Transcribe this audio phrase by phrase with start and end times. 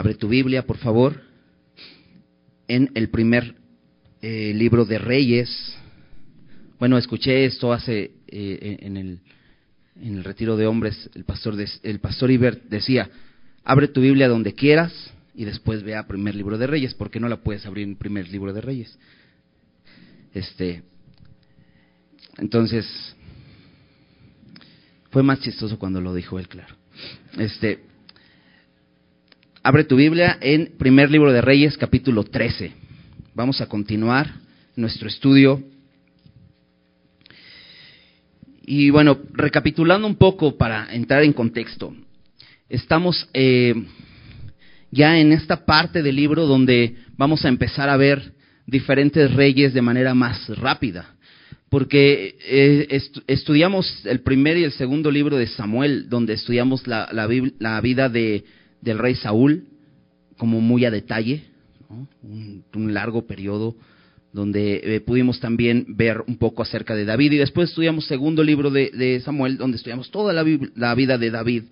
[0.00, 1.20] Abre tu Biblia, por favor,
[2.68, 3.54] en el primer
[4.22, 5.76] eh, libro de Reyes.
[6.78, 9.20] Bueno, escuché esto hace eh, en, el,
[10.00, 11.10] en el retiro de hombres.
[11.14, 13.10] El pastor, el pastor Ibert decía:
[13.62, 14.90] abre tu Biblia donde quieras
[15.34, 16.94] y después ve a primer libro de Reyes.
[16.94, 18.98] ¿Por qué no la puedes abrir en primer libro de Reyes?
[20.32, 20.82] Este,
[22.38, 22.86] entonces,
[25.10, 26.74] fue más chistoso cuando lo dijo él, claro.
[27.36, 27.89] Este,
[29.70, 32.72] abre tu Biblia en primer libro de Reyes, capítulo 13.
[33.36, 34.28] Vamos a continuar
[34.74, 35.62] nuestro estudio.
[38.66, 41.94] Y bueno, recapitulando un poco para entrar en contexto,
[42.68, 43.76] estamos eh,
[44.90, 48.32] ya en esta parte del libro donde vamos a empezar a ver
[48.66, 51.14] diferentes reyes de manera más rápida
[51.68, 57.80] porque eh, estudiamos el primer y el segundo libro de Samuel, donde estudiamos la, la,
[57.80, 58.42] vida de,
[58.80, 59.69] del rey Saúl,
[60.40, 61.42] como muy a detalle,
[62.22, 63.76] un, largo periodo,
[64.32, 68.70] donde eh, pudimos también ver un poco acerca de David, y después estudiamos segundo libro
[68.70, 70.42] de, Samuel, donde estudiamos toda la,
[70.76, 71.64] la vida de David,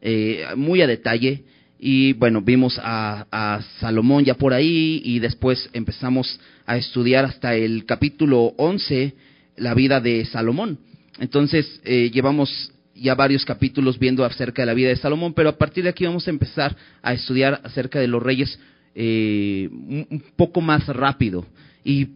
[0.00, 1.44] eh, muy a detalle,
[1.78, 7.54] y bueno, vimos a, a, Salomón ya por ahí, y después empezamos a estudiar hasta
[7.54, 9.12] el capítulo 11,
[9.58, 10.78] la vida de Salomón.
[11.20, 15.58] Entonces, eh, llevamos ya varios capítulos viendo acerca de la vida de Salomón, pero a
[15.58, 18.58] partir de aquí vamos a empezar a estudiar acerca de los reyes
[18.94, 21.46] eh, un poco más rápido.
[21.84, 22.08] Y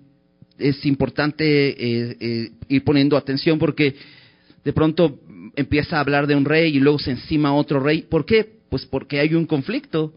[0.58, 3.94] es importante eh, ir poniendo atención porque
[4.64, 5.20] de pronto
[5.56, 8.02] empieza a hablar de un rey y luego se encima otro rey.
[8.02, 8.48] ¿Por qué?
[8.68, 10.14] Pues porque hay un conflicto.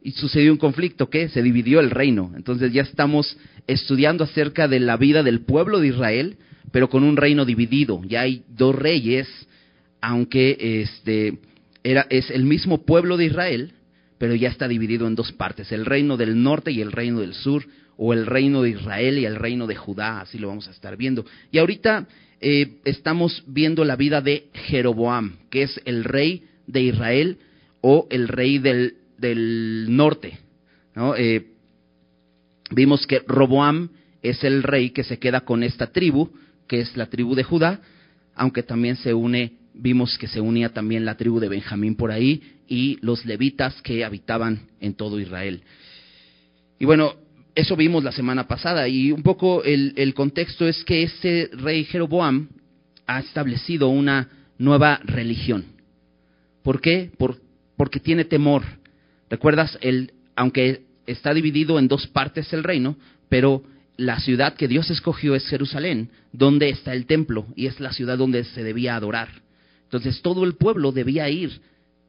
[0.00, 1.28] Y sucedió un conflicto, ¿qué?
[1.28, 2.32] Se dividió el reino.
[2.36, 3.36] Entonces ya estamos
[3.66, 6.36] estudiando acerca de la vida del pueblo de Israel,
[6.70, 8.00] pero con un reino dividido.
[8.04, 9.28] Ya hay dos reyes,
[10.00, 11.38] aunque este
[11.82, 13.72] era es el mismo pueblo de Israel,
[14.18, 17.34] pero ya está dividido en dos partes, el reino del norte y el reino del
[17.34, 17.64] sur,
[18.00, 20.96] o el reino de Israel y el reino de Judá, así lo vamos a estar
[20.96, 21.26] viendo.
[21.50, 22.06] Y ahorita
[22.40, 27.38] eh, estamos viendo la vida de Jeroboam, que es el rey de Israel
[27.80, 30.38] o el rey del, del norte.
[30.94, 31.16] ¿no?
[31.16, 31.46] Eh,
[32.70, 33.90] vimos que Roboam
[34.22, 36.30] es el rey que se queda con esta tribu,
[36.68, 37.80] que es la tribu de Judá,
[38.36, 42.42] aunque también se une, vimos que se unía también la tribu de Benjamín por ahí
[42.66, 45.62] y los levitas que habitaban en todo Israel.
[46.78, 47.14] Y bueno,
[47.54, 52.48] eso vimos la semana pasada y un poco el, contexto es que ese rey Jeroboam
[53.06, 54.28] ha establecido una
[54.58, 55.64] nueva religión.
[56.62, 57.10] ¿Por qué?
[57.76, 58.64] porque tiene temor.
[59.30, 59.78] ¿Recuerdas?
[59.80, 62.96] El, aunque está dividido en dos partes el reino,
[63.28, 63.62] pero
[63.96, 68.18] la ciudad que Dios escogió es Jerusalén, donde está el templo, y es la ciudad
[68.18, 69.28] donde se debía adorar.
[69.88, 71.60] Entonces todo el pueblo debía ir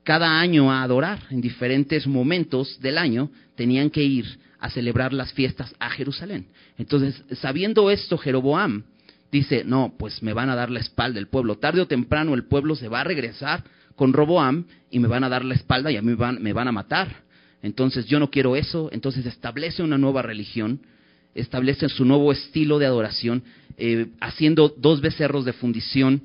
[0.04, 4.26] cada año a adorar, en diferentes momentos del año tenían que ir
[4.60, 6.48] a celebrar las fiestas a Jerusalén.
[6.78, 8.84] Entonces, sabiendo esto, Jeroboam
[9.32, 11.58] dice, no, pues me van a dar la espalda el pueblo.
[11.58, 13.64] Tarde o temprano el pueblo se va a regresar
[13.96, 16.72] con Roboam y me van a dar la espalda y a mí me van a
[16.72, 17.24] matar.
[17.62, 20.82] Entonces yo no quiero eso, entonces establece una nueva religión,
[21.36, 23.44] establece su nuevo estilo de adoración,
[23.78, 26.24] eh, haciendo dos becerros de fundición.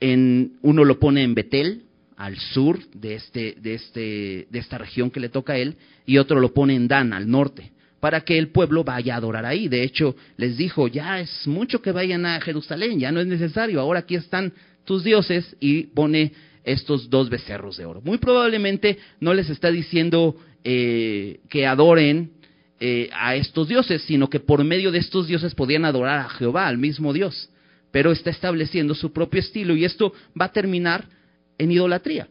[0.00, 1.82] En, uno lo pone en Betel,
[2.16, 5.76] al sur de, este, de, este, de esta región que le toca a él,
[6.06, 9.44] y otro lo pone en Dan, al norte, para que el pueblo vaya a adorar
[9.44, 9.68] ahí.
[9.68, 13.80] De hecho, les dijo, ya es mucho que vayan a Jerusalén, ya no es necesario,
[13.80, 14.52] ahora aquí están
[14.84, 16.32] tus dioses, y pone
[16.64, 18.00] estos dos becerros de oro.
[18.02, 22.32] Muy probablemente no les está diciendo eh, que adoren
[22.80, 26.66] eh, a estos dioses, sino que por medio de estos dioses podían adorar a Jehová,
[26.66, 27.50] al mismo Dios.
[27.90, 31.08] Pero está estableciendo su propio estilo y esto va a terminar
[31.58, 32.28] en idolatría.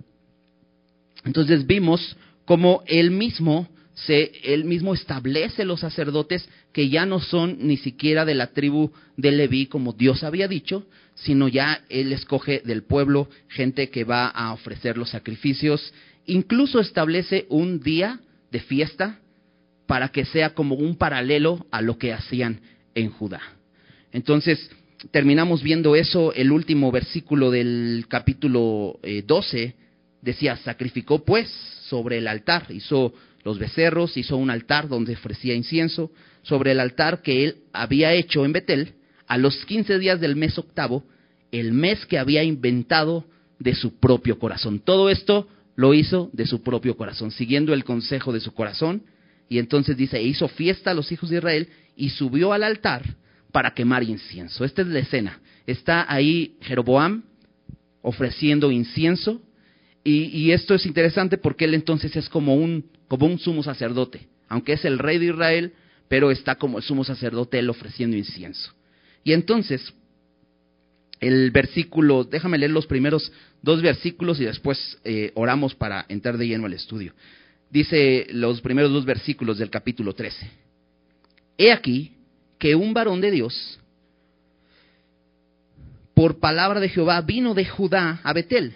[1.23, 7.57] Entonces vimos cómo él mismo se, él mismo establece los sacerdotes que ya no son
[7.59, 10.85] ni siquiera de la tribu de Leví como Dios había dicho,
[11.15, 15.93] sino ya Él escoge del pueblo gente que va a ofrecer los sacrificios.
[16.25, 18.19] Incluso establece un día
[18.51, 19.19] de fiesta
[19.87, 22.59] para que sea como un paralelo a lo que hacían
[22.95, 23.41] en Judá.
[24.11, 24.69] Entonces,
[25.11, 29.75] terminamos viendo eso, el último versículo del capítulo 12 eh,
[30.21, 31.49] decía, sacrificó pues
[31.87, 33.13] sobre el altar, hizo
[33.43, 36.11] los becerros, hizo un altar donde ofrecía incienso,
[36.41, 38.93] sobre el altar que él había hecho en Betel,
[39.27, 41.03] a los quince días del mes octavo,
[41.51, 43.25] el mes que había inventado
[43.59, 44.79] de su propio corazón.
[44.79, 49.03] Todo esto lo hizo de su propio corazón, siguiendo el consejo de su corazón.
[49.47, 53.03] Y entonces dice, e hizo fiesta a los hijos de Israel y subió al altar
[53.55, 54.65] para quemar incienso.
[54.65, 55.39] Esta es la escena.
[55.65, 57.23] Está ahí Jeroboam
[58.01, 59.41] ofreciendo incienso
[60.03, 64.73] y, esto es interesante porque él entonces es como un, como un sumo sacerdote, aunque
[64.73, 65.73] es el rey de Israel,
[66.09, 68.73] pero está como el sumo sacerdote él ofreciendo incienso.
[69.23, 69.93] Y entonces,
[71.21, 73.31] el versículo, déjame leer los primeros
[73.61, 77.13] dos versículos y después eh, oramos para entrar de lleno al estudio.
[77.71, 80.45] Dice los primeros dos versículos del capítulo 13.
[81.57, 82.14] He aquí
[82.65, 83.79] que un varón de Dios,
[86.15, 88.73] por palabra de Jehová, vino de Judá a Betel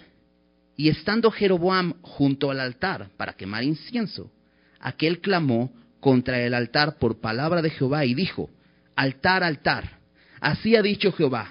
[0.76, 4.30] y estando Jeroboam junto al altar para quemar incienso,
[4.78, 8.48] aquel clamó contra el altar por palabra de Jehová y dijo,
[8.94, 9.98] altar, altar,
[10.40, 11.48] así ha dicho Jehová,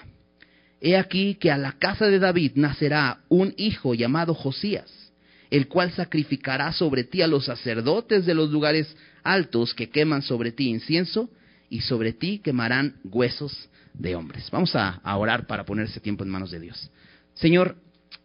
[0.79, 5.11] he aquí que a la casa de David nacerá un hijo llamado Josías,
[5.49, 10.53] el cual sacrificará sobre ti a los sacerdotes de los lugares altos que queman sobre
[10.53, 11.29] ti incienso,
[11.69, 14.49] y sobre ti quemarán huesos de hombres.
[14.51, 16.89] Vamos a, orar para poner ese tiempo en manos de Dios.
[17.33, 17.75] Señor,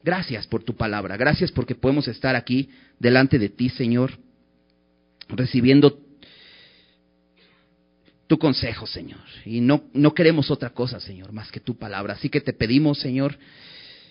[0.04, 1.16] Gracias por tu palabra.
[1.16, 2.68] Gracias porque podemos estar aquí
[2.98, 4.12] delante de ti, Señor,
[5.28, 5.98] recibiendo
[8.26, 9.20] tu consejo, Señor.
[9.46, 12.14] Y no, no queremos otra cosa, Señor, más que tu palabra.
[12.14, 13.38] Así que te pedimos, Señor,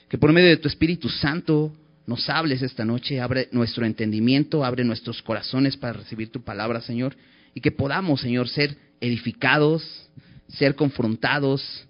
[0.10, 1.72] que por medio de tu Espíritu Santo
[2.08, 7.16] nos hables esta noche, abre nuestro entendimiento, abre nuestros corazones para recibir tu palabra, Señor,
[7.54, 10.10] y que podamos, Señor, ser edificados,
[10.48, 11.88] ser confrontados,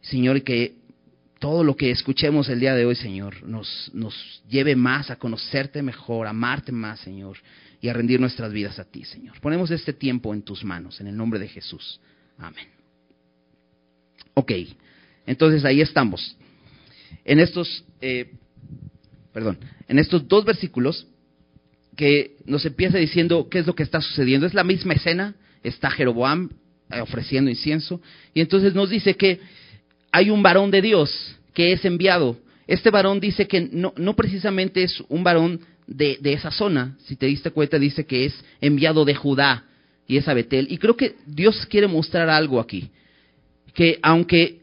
[0.00, 0.76] Señor, que
[1.38, 5.82] todo lo que escuchemos el día de hoy, Señor, nos, nos lleve más a conocerte
[5.82, 7.36] mejor, a amarte más, Señor,
[7.80, 9.38] y a rendir nuestras vidas a ti, Señor.
[9.40, 12.00] Ponemos este tiempo en tus manos, en el nombre de Jesús.
[12.38, 12.68] Amén.
[14.32, 14.52] Ok,
[15.26, 16.36] entonces ahí estamos.
[17.24, 18.32] En estos, eh,
[19.32, 21.06] perdón, en estos dos versículos
[21.96, 24.46] que nos empieza diciendo qué es lo que está sucediendo.
[24.46, 25.34] Es la misma escena,
[25.64, 26.50] está Jeroboam
[26.90, 28.00] eh, ofreciendo incienso,
[28.32, 29.40] y entonces nos dice que
[30.12, 32.36] hay un varón de Dios que es enviado.
[32.66, 37.50] Este varón dice que no, precisamente es un varón de, esa zona, si te diste
[37.50, 39.64] cuenta dice que es enviado de Judá
[40.06, 40.66] y es a Betel.
[40.70, 42.90] Y creo que Dios quiere mostrar algo aquí,
[43.74, 44.60] que aunque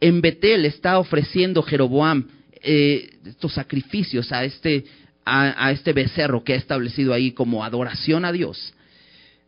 [0.00, 2.26] en Betel está ofreciendo Jeroboam
[2.60, 4.84] eh, estos sacrificios a este,
[5.24, 8.73] a este becerro que ha establecido ahí como adoración a Dios,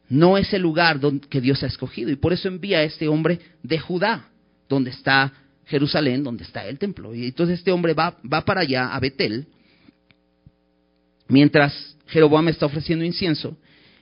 [0.08, 3.08] no es el lugar donde, que Dios ha escogido y por eso envía a este
[3.08, 4.28] hombre de Judá
[4.68, 5.32] donde está
[5.66, 7.14] Jerusalén, donde está el templo.
[7.14, 9.46] Y entonces este hombre va, va para allá, a Betel,
[11.28, 13.56] mientras Jeroboam está ofreciendo incienso,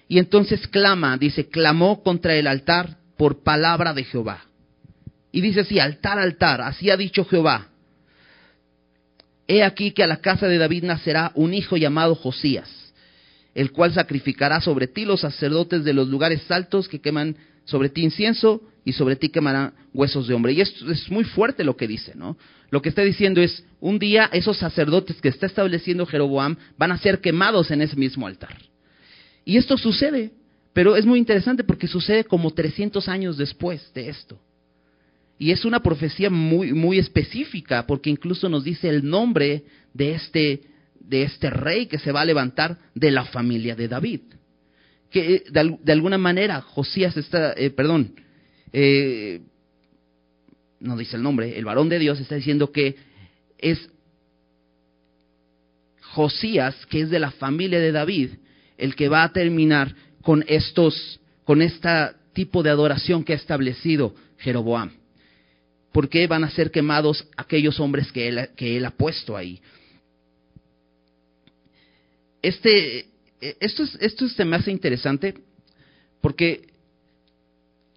[0.07, 4.45] y entonces clama, dice, clamó contra el altar por palabra de Jehová.
[5.33, 7.69] Y dice así, altar, altar, así ha dicho Jehová.
[9.49, 12.84] He aquí que a la casa de David nacerá un hijo llamado Josías,
[13.55, 18.03] el cual sacrificará sobre ti los sacerdotes de los lugares altos que queman sobre ti
[18.03, 20.53] incienso y sobre ti quemarán huesos de hombre.
[20.53, 22.37] Y esto es muy fuerte lo que dice, ¿no?
[22.71, 26.99] Lo que está diciendo es, un día esos sacerdotes que está estableciendo Jeroboam van a
[26.99, 28.57] ser quemados en ese mismo altar.
[29.45, 30.33] Y esto sucede,
[30.73, 34.39] pero es muy interesante porque sucede como 300 años después de esto.
[35.39, 40.61] Y es una profecía muy, muy específica porque incluso nos dice el nombre de este,
[41.09, 44.21] de este rey que se va a levantar de la familia de David.
[45.11, 48.15] Que eh, de, alguna manera Josías está, eh, perdón,
[48.73, 49.41] eh,
[50.81, 52.97] no dice el nombre, el varón de Dios está diciendo que
[53.59, 53.91] es
[56.01, 58.31] Josías, que es de la familia de David,
[58.77, 61.89] el que va a terminar con estos, con este
[62.33, 64.93] tipo de adoración que ha establecido Jeroboam.
[65.93, 69.61] ¿Por qué van a ser quemados aquellos hombres que él, que él ha puesto ahí?
[72.45, 73.09] Este,
[73.41, 75.35] esto, esto se me hace interesante
[76.21, 76.69] porque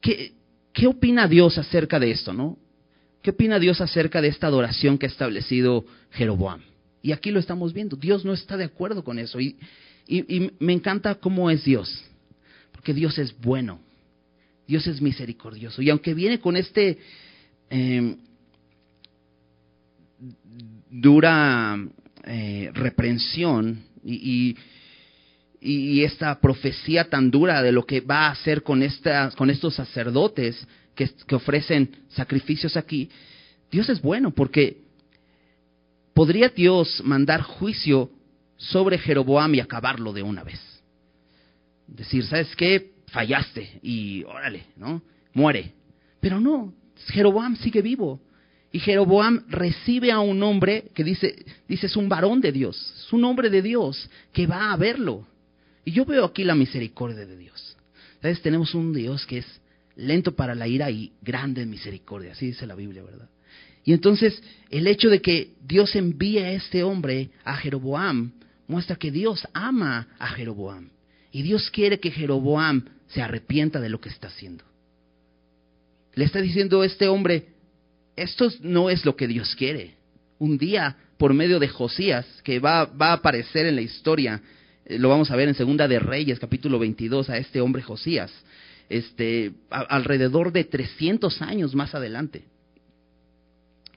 [0.01, 0.33] ¿qué,
[0.77, 2.55] ¿Qué opina Dios acerca de esto, no?
[3.23, 6.61] ¿Qué opina Dios acerca de esta adoración que ha establecido Jeroboam?
[7.01, 7.95] Y aquí lo estamos viendo.
[7.95, 9.39] Dios no está de acuerdo con eso.
[9.39, 9.57] Y,
[10.07, 12.05] y, me encanta cómo es Dios.
[12.71, 13.79] Porque Dios es bueno.
[14.67, 15.81] Dios es misericordioso.
[15.81, 16.99] Y aunque viene con este
[17.71, 18.17] em,
[20.91, 21.75] dura
[22.23, 24.57] eh, reprensión y,
[26.03, 30.65] esta profecía tan dura de lo que va a hacer con, estas, con estos sacerdotes
[30.95, 33.09] que, que ofrecen sacrificios aquí,
[33.69, 34.77] Dios es bueno porque
[36.13, 38.11] podría Dios mandar juicio
[38.55, 40.59] sobre Jeroboam y acabarlo de una vez.
[41.87, 42.91] Decir, ¿sabes qué?
[43.07, 45.01] Fallaste y órale, ¿no?
[45.33, 45.73] Muere.
[46.19, 46.73] Pero no,
[47.07, 48.21] Jeroboam sigue vivo.
[48.77, 51.35] Y Jeroboam recibe a un hombre que dice,
[51.67, 55.27] dice es un varón de Dios, es un hombre de Dios que va a verlo.
[55.83, 57.75] Y yo veo aquí la misericordia de Dios.
[58.21, 58.39] ¿Sabes?
[58.43, 59.61] Tenemos un Dios que es
[59.95, 63.27] lento para la ira y grande en misericordia, así dice la Biblia, ¿verdad?
[63.83, 68.31] Y entonces el hecho de que Dios envíe a este hombre, a Jeroboam,
[68.67, 70.91] muestra que Dios ama a Jeroboam.
[71.31, 74.63] Y Dios quiere que Jeroboam se arrepienta de lo que está haciendo.
[76.13, 77.56] Le está diciendo este hombre,
[78.17, 79.93] esto no es lo que Dios quiere.
[80.39, 84.41] Un día, por medio de Josías, que va, va a aparecer en la historia,
[84.85, 88.31] eh, lo vamos a ver en Segunda de Reyes, capítulo 22, a este hombre Josías,
[88.89, 92.43] este, alrededor de 300 años más adelante,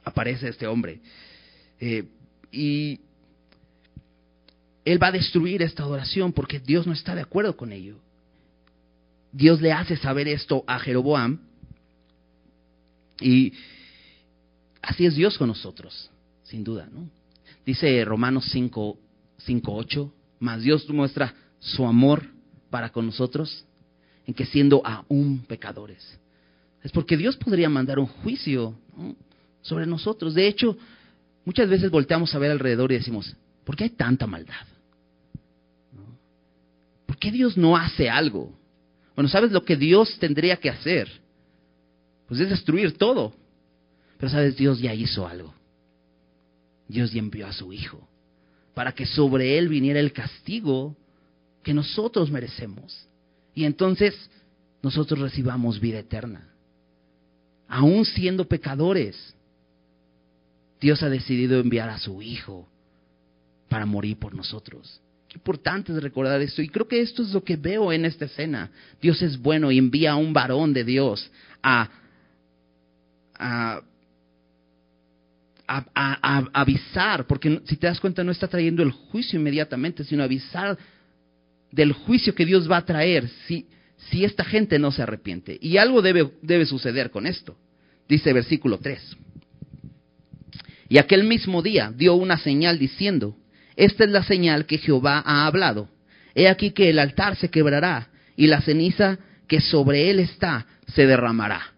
[0.04, 1.00] aparece este hombre.
[1.80, 2.04] Eh,
[2.52, 3.00] y
[4.84, 7.96] él va a destruir esta adoración porque Dios no está de acuerdo con ello.
[9.32, 11.38] Dios le hace saber esto a Jeroboam
[13.20, 13.52] y
[14.82, 16.10] así es Dios con nosotros,
[16.42, 17.08] sin duda, ¿no?
[17.64, 18.98] Dice Romanos 5,
[19.38, 22.26] 5 8, más Dios muestra su amor
[22.70, 23.64] para con nosotros
[24.26, 26.18] en que siendo aún pecadores.
[26.82, 28.74] Es porque Dios podría mandar un juicio
[29.60, 30.34] sobre nosotros.
[30.34, 30.76] De hecho,
[31.44, 34.66] muchas veces volteamos a ver alrededor y decimos, ¿por qué hay tanta maldad?
[37.06, 38.54] ¿Por qué Dios no hace algo?
[39.14, 41.10] Bueno, ¿sabes lo que Dios tendría que hacer?
[42.26, 43.34] Pues es destruir todo.
[44.20, 45.54] Pero sabes, Dios ya hizo algo.
[46.86, 48.06] Dios ya envió a su Hijo
[48.74, 50.94] para que sobre Él viniera el castigo
[51.62, 53.08] que nosotros merecemos.
[53.54, 54.14] Y entonces
[54.82, 56.52] nosotros recibamos vida eterna.
[57.66, 59.34] Aún siendo pecadores,
[60.80, 62.68] Dios ha decidido enviar a su Hijo
[63.70, 65.00] para morir por nosotros.
[65.28, 66.60] Qué importante es recordar esto.
[66.60, 68.70] Y creo que esto es lo que veo en esta escena.
[69.00, 71.30] Dios es bueno y envía a un varón de Dios
[71.62, 71.88] a
[73.40, 73.80] a,
[76.52, 80.76] avisar, porque si te das cuenta no está trayendo el juicio inmediatamente, sino avisar
[81.70, 83.66] del juicio que Dios va a traer si,
[84.10, 85.58] si esta gente no se arrepiente.
[85.60, 87.56] Y algo debe, debe suceder con esto.
[88.08, 89.16] Dice versículo 3.
[90.88, 93.36] Y aquel mismo día dio una señal diciendo,
[93.76, 95.88] esta es la señal que Jehová ha hablado.
[96.34, 101.06] He aquí que el altar se quebrará y la ceniza que sobre él está se
[101.06, 101.74] derramará.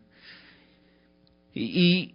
[1.55, 2.15] Y,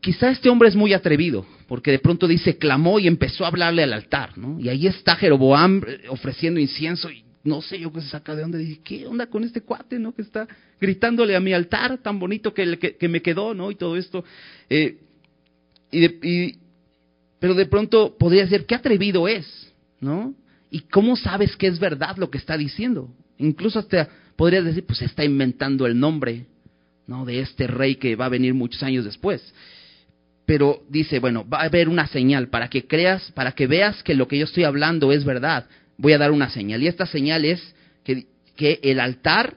[0.00, 3.82] quizá este hombre es muy atrevido, porque de pronto dice, clamó y empezó a hablarle
[3.82, 4.58] al altar, ¿no?
[4.58, 8.42] Y ahí está Jeroboam eh, ofreciendo incienso y no sé yo qué se saca de
[8.42, 8.58] dónde.
[8.58, 10.14] Dije, ¿qué onda con este cuate, no?
[10.14, 10.46] Que está
[10.80, 13.70] gritándole a mi altar tan bonito que, me quedó, ¿no?
[13.70, 14.24] Y todo esto.
[14.70, 14.98] Eh,
[15.90, 16.56] y,
[17.38, 20.34] pero de pronto podría decir, qué atrevido es, ¿no?
[20.70, 23.10] ¿Y cómo sabes que es verdad lo que está diciendo?
[23.38, 26.46] Incluso hasta podrías decir, pues está inventando el nombre,
[27.06, 27.24] ¿no?
[27.24, 29.52] de este rey que va a venir muchos años después.
[30.46, 34.14] Pero dice, bueno, va a haber una señal para que creas, para que veas que
[34.14, 35.66] lo que yo estoy hablando es verdad.
[35.96, 36.82] Voy a dar una señal.
[36.82, 39.56] Y esta señal es que, que el altar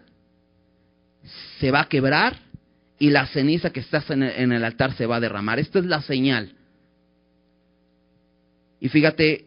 [1.59, 2.45] se va a quebrar
[2.99, 5.59] y la ceniza que está en el, altar se va a derramar.
[5.59, 6.53] Esta es la señal.
[8.79, 9.45] Y fíjate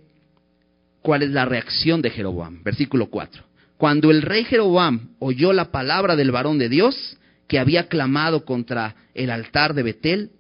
[1.02, 2.62] cuál es la reacción de Jeroboam.
[2.62, 3.42] Versículo 4.
[3.76, 7.16] Cuando el rey Jeroboam oyó la palabra del varón de Dios,
[7.46, 10.30] que había clamado contra el altar de Betel,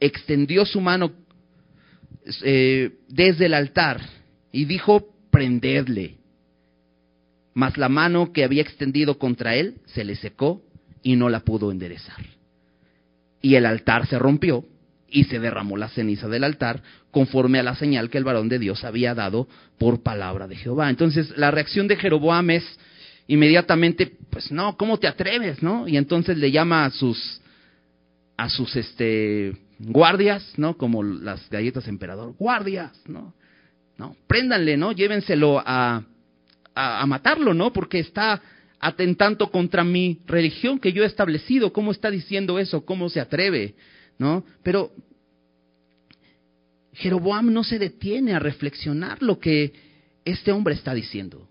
[0.00, 1.12] extendió su mano
[2.42, 4.00] eh, desde el altar
[4.50, 6.16] y dijo, prendedle.
[7.54, 10.62] Mas la mano que había extendido contra él se le secó
[11.02, 12.24] y no la pudo enderezar.
[13.42, 14.64] Y el altar se rompió
[15.08, 18.58] y se derramó la ceniza del altar conforme a la señal que el varón de
[18.58, 20.88] Dios había dado por palabra de Jehová.
[20.88, 22.78] Entonces la reacción de Jeroboam es,
[23.26, 25.88] inmediatamente, pues no, ¿cómo te atreves, no?
[25.88, 27.40] Y entonces le llama a sus,
[28.36, 30.76] a sus, este, guardias, ¿no?
[30.76, 33.34] Como las galletas emperador, guardias, ¿no?
[33.98, 34.92] No, préndanle, ¿no?
[34.92, 36.02] Llévenselo a,
[36.74, 37.72] a, matarlo, ¿no?
[37.72, 38.40] Porque está
[38.78, 41.72] atentando contra mi religión que yo he establecido.
[41.72, 42.84] ¿Cómo está diciendo eso?
[42.84, 43.74] ¿Cómo se atreve?
[44.18, 44.44] ¿No?
[44.62, 44.90] Pero
[46.94, 49.72] Jeroboam no se detiene a reflexionar lo que
[50.24, 51.46] este hombre está diciendo.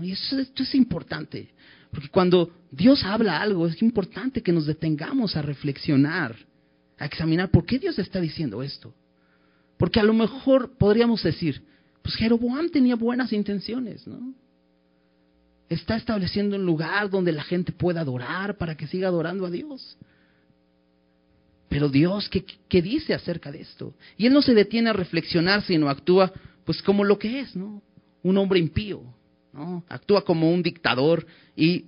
[0.00, 1.50] Y eso, esto es importante,
[1.90, 6.36] porque cuando Dios habla algo, es importante que nos detengamos a reflexionar,
[7.02, 8.94] a examinar por qué Dios está diciendo esto.
[9.76, 11.64] Porque a lo mejor podríamos decir,
[12.00, 14.34] pues Jeroboam tenía buenas intenciones, ¿no?
[15.68, 19.96] Está estableciendo un lugar donde la gente pueda adorar para que siga adorando a Dios.
[21.68, 23.94] Pero Dios, ¿qué, ¿qué, dice acerca de esto?
[24.16, 26.32] Y Él no se detiene a reflexionar, sino actúa
[26.64, 27.82] pues como lo que es, ¿no?
[28.22, 29.02] Un hombre impío,
[29.88, 31.86] Actúa como un dictador y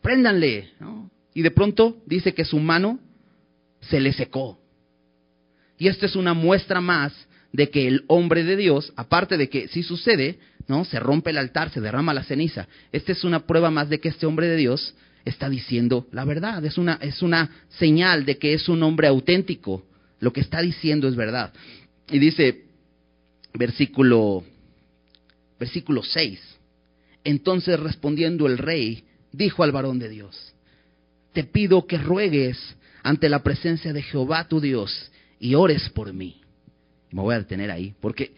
[0.00, 0.70] préndanle,
[1.34, 2.98] Y de pronto dice que su mano
[3.82, 4.58] se le secó.
[5.78, 7.12] Y esto es una muestra más
[7.52, 10.84] de que el hombre de Dios, aparte de que si sucede, ¿no?
[10.84, 12.68] Se rompe el altar, se derrama la ceniza.
[12.92, 16.64] Esta es una prueba más de que este hombre de Dios está diciendo la verdad.
[16.64, 19.84] Es una, es una señal de que es un hombre auténtico,
[20.20, 21.52] lo que está diciendo es verdad.
[22.10, 22.64] Y dice,
[23.54, 24.44] versículo,
[25.58, 26.40] versículo 6,
[27.24, 30.54] entonces respondiendo el rey, dijo al varón de Dios,
[31.32, 32.58] te pido que ruegues
[33.02, 36.40] ante la presencia de Jehová tu Dios y ores por mí.
[37.10, 38.34] Me voy a detener ahí, porque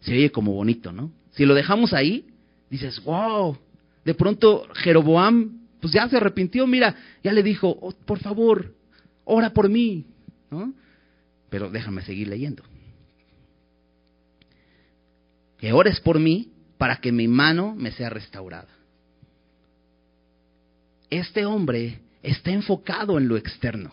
[0.00, 1.12] se oye como bonito, ¿no?
[1.32, 2.26] Si lo dejamos ahí,
[2.68, 3.56] dices, wow,
[4.04, 8.74] de pronto Jeroboam, pues ya se arrepintió, mira, ya le dijo, oh, por favor,
[9.24, 10.06] ora por mí,
[10.50, 10.74] ¿no?
[11.48, 12.62] Pero déjame seguir leyendo.
[15.58, 18.68] Que ores por mí para que mi mano me sea restaurada.
[21.10, 23.90] Este hombre está enfocado en lo externo,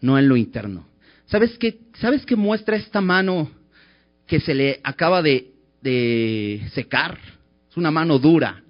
[0.00, 0.86] no en lo interno.
[1.26, 3.50] ¿Sabes qué, ¿Sabes qué muestra esta mano
[4.26, 5.50] que se le acaba de,
[5.82, 7.18] de secar?
[7.70, 8.62] Es una mano dura,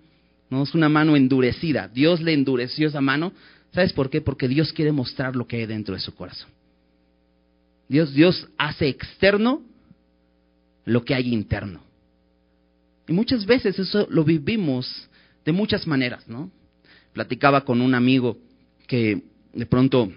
[0.50, 1.88] no es una mano endurecida.
[1.88, 3.32] Dios le endureció esa mano.
[3.72, 4.20] ¿Sabes por qué?
[4.20, 6.50] Porque Dios quiere mostrar lo que hay dentro de su corazón.
[7.88, 9.62] Dios, Dios hace externo
[10.84, 11.80] lo que hay interno.
[13.06, 15.08] Y muchas veces eso lo vivimos
[15.44, 16.50] de muchas maneras, ¿no?
[17.12, 18.36] Platicaba con un amigo
[18.86, 20.12] que de pronto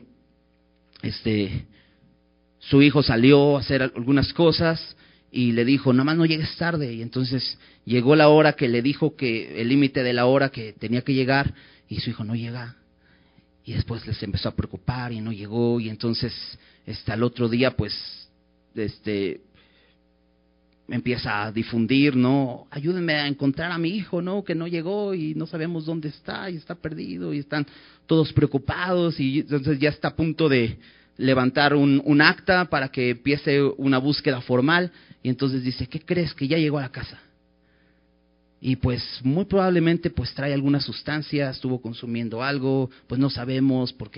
[1.03, 1.65] este
[2.60, 4.96] su hijo salió a hacer algunas cosas
[5.31, 6.93] y le dijo, nada más no llegues tarde.
[6.93, 10.74] Y entonces llegó la hora que le dijo que el límite de la hora que
[10.74, 11.53] tenía que llegar
[11.89, 12.75] y su hijo no llega.
[13.63, 16.34] Y después les empezó a preocupar y no llegó y entonces
[16.88, 17.93] hasta el otro día pues
[18.75, 19.41] este
[20.91, 22.67] empieza a difundir, ¿no?
[22.69, 24.43] Ayúdenme a encontrar a mi hijo, ¿no?
[24.43, 27.65] Que no llegó y no sabemos dónde está y está perdido y están
[28.05, 30.77] todos preocupados y entonces ya está a punto de
[31.17, 34.91] levantar un, un acta para que empiece una búsqueda formal
[35.24, 36.33] y entonces dice, ¿qué crees?
[36.33, 37.19] Que ya llegó a la casa.
[38.60, 44.12] Y pues muy probablemente pues trae alguna sustancia, estuvo consumiendo algo, pues no sabemos por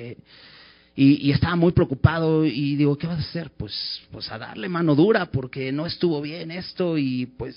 [0.96, 1.02] qué.
[1.02, 3.52] Y, estaba muy preocupado y digo, ¿qué vas a hacer?
[3.52, 3.74] Pues,
[4.12, 7.56] pues a darle mano dura porque no estuvo bien esto y pues...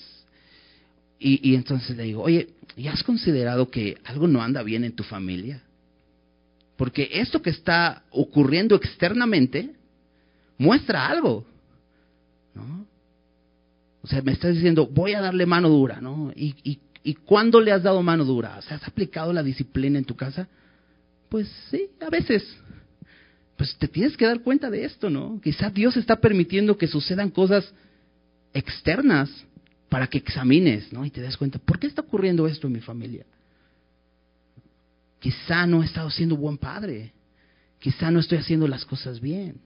[1.19, 4.95] Y, y entonces le digo, oye, ¿y has considerado que algo no anda bien en
[4.95, 5.63] tu familia?
[6.75, 9.71] Porque esto que está ocurriendo externamente
[10.59, 11.43] muestra algo,
[12.53, 12.85] ¿no?
[14.03, 16.31] O sea, me estás diciendo, voy a darle mano dura, ¿no?
[16.35, 18.57] ¿Y, y, y cuándo le has dado mano dura?
[18.59, 20.47] O sea, ¿has aplicado la disciplina en tu casa?
[21.29, 22.43] Pues sí, a veces.
[23.57, 25.41] Pues te tienes que dar cuenta de esto, ¿no?
[25.43, 27.73] Quizás Dios está permitiendo que sucedan cosas
[28.53, 29.29] externas
[29.89, 31.03] para que examines, ¿no?
[31.03, 33.25] Y te des cuenta, ¿por qué está ocurriendo esto en mi familia?
[35.19, 37.13] Quizá no he estado siendo buen padre.
[37.79, 39.59] Quizá no estoy haciendo las cosas bien.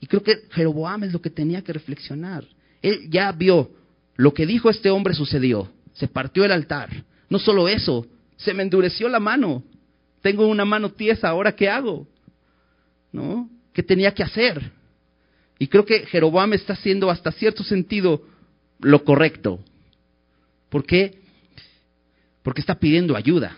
[0.00, 2.44] Y creo que Jeroboam es lo que tenía que reflexionar.
[2.80, 3.70] Él ya vio
[4.16, 5.70] lo que dijo este hombre sucedió.
[5.92, 7.04] Se partió el altar.
[7.28, 9.62] No solo eso, se me endureció la mano.
[10.22, 12.06] Tengo una mano tiesa, ¿ahora qué hago?
[13.12, 13.48] ¿No?
[13.72, 14.72] ¿Qué tenía que hacer?
[15.58, 18.22] Y creo que Jeroboam está haciendo hasta cierto sentido
[18.80, 19.60] lo correcto.
[20.68, 21.18] ¿Por qué?
[22.42, 23.56] Porque está pidiendo ayuda.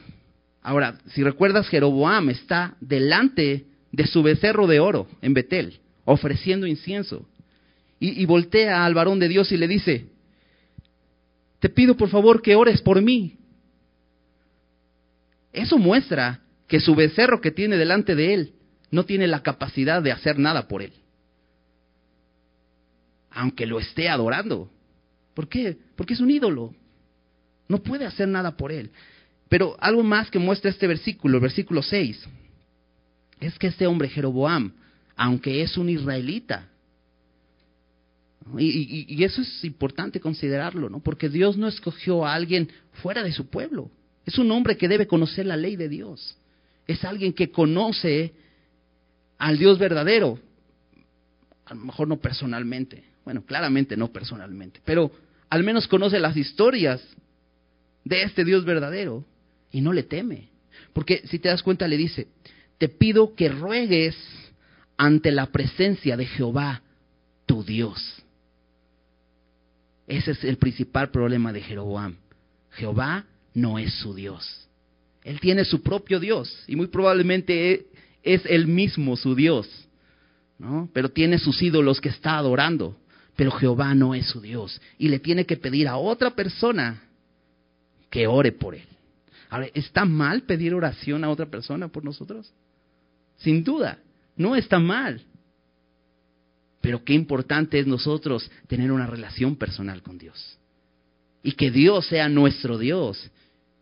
[0.63, 7.27] Ahora, si recuerdas, Jeroboam está delante de su becerro de oro en Betel, ofreciendo incienso
[8.01, 10.07] y, voltea al varón de Dios y le dice,
[11.59, 13.37] te pido por favor que ores por mí.
[15.53, 18.55] Eso muestra que su becerro que tiene delante de él
[18.91, 20.93] no tiene la capacidad de hacer nada por él.
[23.31, 24.71] Aunque lo esté adorando.
[25.35, 25.79] ¿Por qué?
[25.97, 26.75] Porque es un ídolo.
[27.69, 28.91] No puede hacer nada por él.
[29.49, 32.29] Pero algo más que muestra este versículo, el versículo 6,
[33.41, 34.73] es que este hombre Jeroboam,
[35.17, 36.69] aunque es un israelita,
[38.59, 41.01] y, eso es importante considerarlo, ¿no?
[41.01, 43.91] Porque Dios no escogió a alguien fuera de su pueblo.
[44.27, 46.37] Es un hombre que debe conocer la ley de Dios.
[46.87, 48.33] Es alguien que conoce
[49.41, 50.39] al Dios verdadero.
[51.65, 53.03] A lo mejor no personalmente.
[53.25, 54.81] Bueno, claramente no personalmente.
[54.85, 55.11] Pero
[55.49, 57.03] al menos conoce las historias
[58.05, 59.25] de este Dios verdadero
[59.73, 60.51] y no le teme.
[60.93, 62.29] Porque si te das cuenta le dice,
[62.79, 64.17] te pido que ruegues
[64.97, 66.83] ante la presencia de Jehová,
[67.47, 68.23] tu Dios.
[70.07, 72.17] Ese es el principal problema de Jeroboam.
[72.73, 73.25] Jehová
[73.55, 74.69] no es su Dios.
[75.25, 77.87] Él tiene su propio Dios y muy probablemente
[78.23, 79.69] es él mismo su Dios,
[80.59, 80.89] ¿no?
[80.93, 82.97] Pero tiene sus ídolos que está adorando,
[83.37, 87.03] pero Jehová no es su Dios y le tiene que pedir a otra persona
[88.11, 88.87] que ore por él.
[89.49, 92.53] Ahora, ¿está mal pedir oración a otra persona por nosotros?
[93.39, 93.99] Sin duda,
[94.37, 95.23] no está mal.
[96.81, 100.59] Pero qué importante es nosotros tener una relación personal con Dios.
[101.43, 103.31] Y que Dios sea nuestro Dios.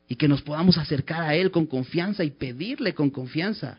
[0.09, 3.79] Y que nos podamos acercar a Él con confianza y pedirle con confianza.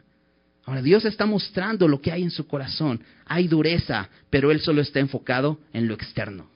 [0.65, 3.01] Ahora, Dios está mostrando lo que hay en su corazón.
[3.25, 6.49] Hay dureza, pero Él solo está enfocado en lo externo.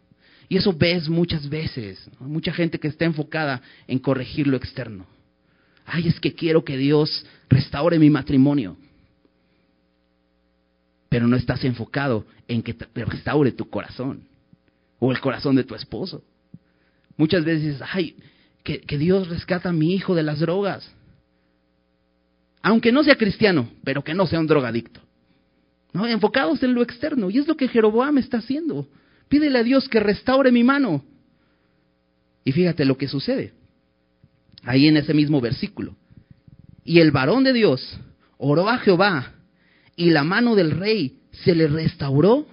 [0.50, 5.08] Y eso ves muchas veces, mucha gente que está enfocada en corregir lo externo.
[5.86, 8.78] Ay, es que quiero que Dios restaure mi matrimonio.
[11.10, 14.28] Pero no estás enfocado en que restaure tu corazón
[15.00, 16.24] o el corazón de tu esposo.
[17.18, 18.16] Muchas veces ay,
[18.64, 20.90] que Dios rescata a mi hijo de las drogas.
[22.64, 25.02] Aunque no sea cristiano, pero que no sea un drogadicto.
[25.92, 26.08] ¿No?
[26.08, 27.30] Enfocados en lo externo.
[27.30, 28.88] Y es lo que Jeroboam está haciendo.
[29.28, 31.04] Pídele a Dios que restaure mi mano.
[32.46, 33.54] Y fíjate lo que sucede.
[34.64, 35.96] Ahí en ese mismo versículo.
[36.86, 38.00] Y el varón de Dios
[38.38, 39.34] oró a Jehová
[39.96, 42.48] y la mano del rey se le restauró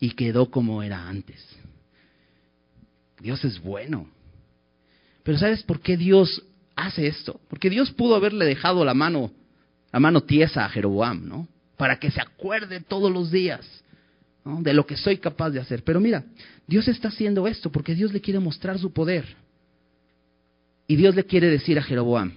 [0.00, 1.40] y quedó como era antes.
[3.20, 4.08] Dios es bueno.
[5.22, 6.42] Pero ¿sabes por qué Dios
[6.74, 7.40] hace esto?
[7.48, 9.32] Porque Dios pudo haberle dejado la mano,
[9.92, 11.48] la mano tiesa a Jeroboam, ¿no?
[11.76, 13.84] Para que se acuerde todos los días
[14.44, 15.84] de lo que soy capaz de hacer.
[15.84, 16.24] Pero mira,
[16.66, 19.36] Dios está haciendo esto porque Dios le quiere mostrar su poder.
[20.86, 22.32] Y Dios le quiere decir a Jeroboam,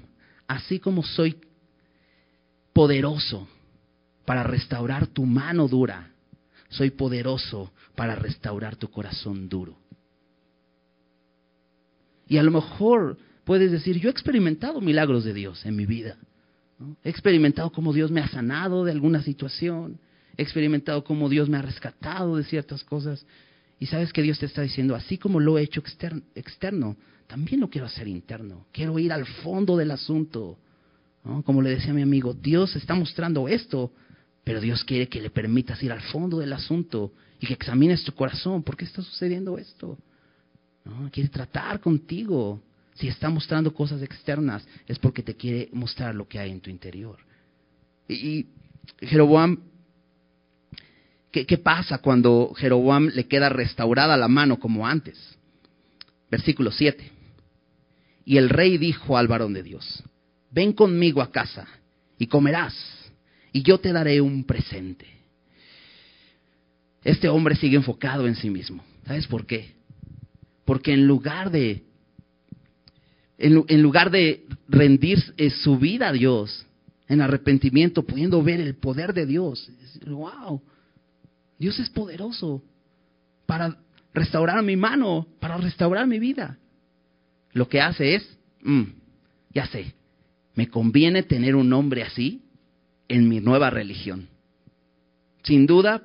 [0.48, 1.38] así como soy
[2.74, 3.48] poderoso
[4.26, 6.12] para restaurar tu mano dura,
[6.70, 9.78] soy poderoso para restaurar tu corazón duro.
[12.28, 16.18] Y a lo mejor puedes decir, yo he experimentado milagros de Dios en mi vida.
[17.04, 20.00] He experimentado cómo Dios me ha sanado de alguna situación.
[20.38, 23.26] He experimentado cómo Dios me ha rescatado de ciertas cosas.
[23.80, 25.82] Y sabes que Dios te está diciendo, así como lo he hecho
[26.36, 26.96] externo,
[27.28, 28.66] también lo quiero hacer interno.
[28.72, 30.58] Quiero ir al fondo del asunto.
[31.44, 33.92] Como le decía mi amigo, Dios está mostrando esto,
[34.44, 38.14] pero Dios quiere que le permitas ir al fondo del asunto y que examines tu
[38.14, 38.64] corazón.
[38.64, 39.98] ¿Por qué está sucediendo esto?
[41.12, 42.62] Quiere tratar contigo.
[42.96, 46.70] Si está mostrando cosas externas, es porque te quiere mostrar lo que hay en tu
[46.70, 47.18] interior.
[48.08, 48.48] Y,
[49.00, 49.60] Jeroboam,
[51.32, 55.38] ¿qué, ¿qué pasa cuando Jeroboam le queda restaurada la mano como antes?
[56.32, 57.12] Versículo 7.
[58.26, 60.04] Y el rey dijo al varón de Dios,
[60.52, 61.68] ven conmigo a casa
[62.18, 62.74] y comerás,
[63.52, 65.06] y yo te daré un presente.
[67.04, 68.84] Este hombre sigue enfocado en sí mismo.
[69.06, 69.76] ¿Sabes por qué?
[70.66, 71.85] Porque en lugar de,
[73.38, 76.66] en, lugar de rendir eh, su vida a Dios
[77.08, 79.70] en arrepentimiento, pudiendo ver el poder de Dios,
[80.08, 80.62] wow,
[81.60, 82.64] Dios es poderoso
[83.46, 83.78] para
[84.14, 86.58] restaurar mi mano, para restaurar mi vida.
[87.52, 88.84] Lo que hace es, mm,
[89.54, 89.94] ya sé,
[90.56, 92.42] me conviene tener un hombre así
[93.08, 94.28] en mi nueva religión.
[95.44, 96.02] Sin duda,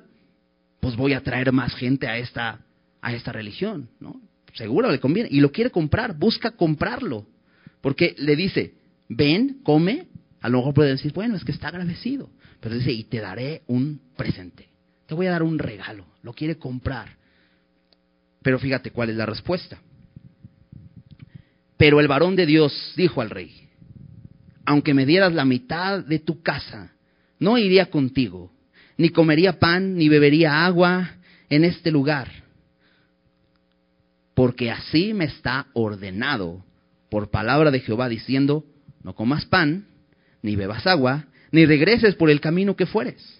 [0.79, 2.59] pues voy a traer más gente a esta,
[3.01, 4.21] a esta religión, ¿no?
[4.53, 7.25] Seguro le conviene, y lo quiere comprar, busca comprarlo,
[7.81, 8.73] porque le dice,
[9.09, 10.07] ven, come,
[10.41, 13.63] a lo mejor puede decir, bueno, es que está agradecido, pero dice, y te daré
[13.67, 14.69] un presente,
[15.05, 17.17] te voy a dar un regalo, lo quiere comprar.
[18.41, 19.79] Pero fíjate cuál es la respuesta.
[21.77, 23.69] Pero el varón de Dios dijo al rey,
[24.65, 26.93] aunque me dieras la mitad de tu casa,
[27.39, 28.51] no iría contigo,
[28.97, 31.17] ni comería pan, ni bebería agua
[31.49, 32.41] en este lugar
[34.33, 36.63] porque así me está ordenado
[37.09, 38.65] por palabra de Jehová diciendo,
[39.03, 39.85] no comas pan,
[40.41, 43.39] ni bebas agua, ni regreses por el camino que fueres.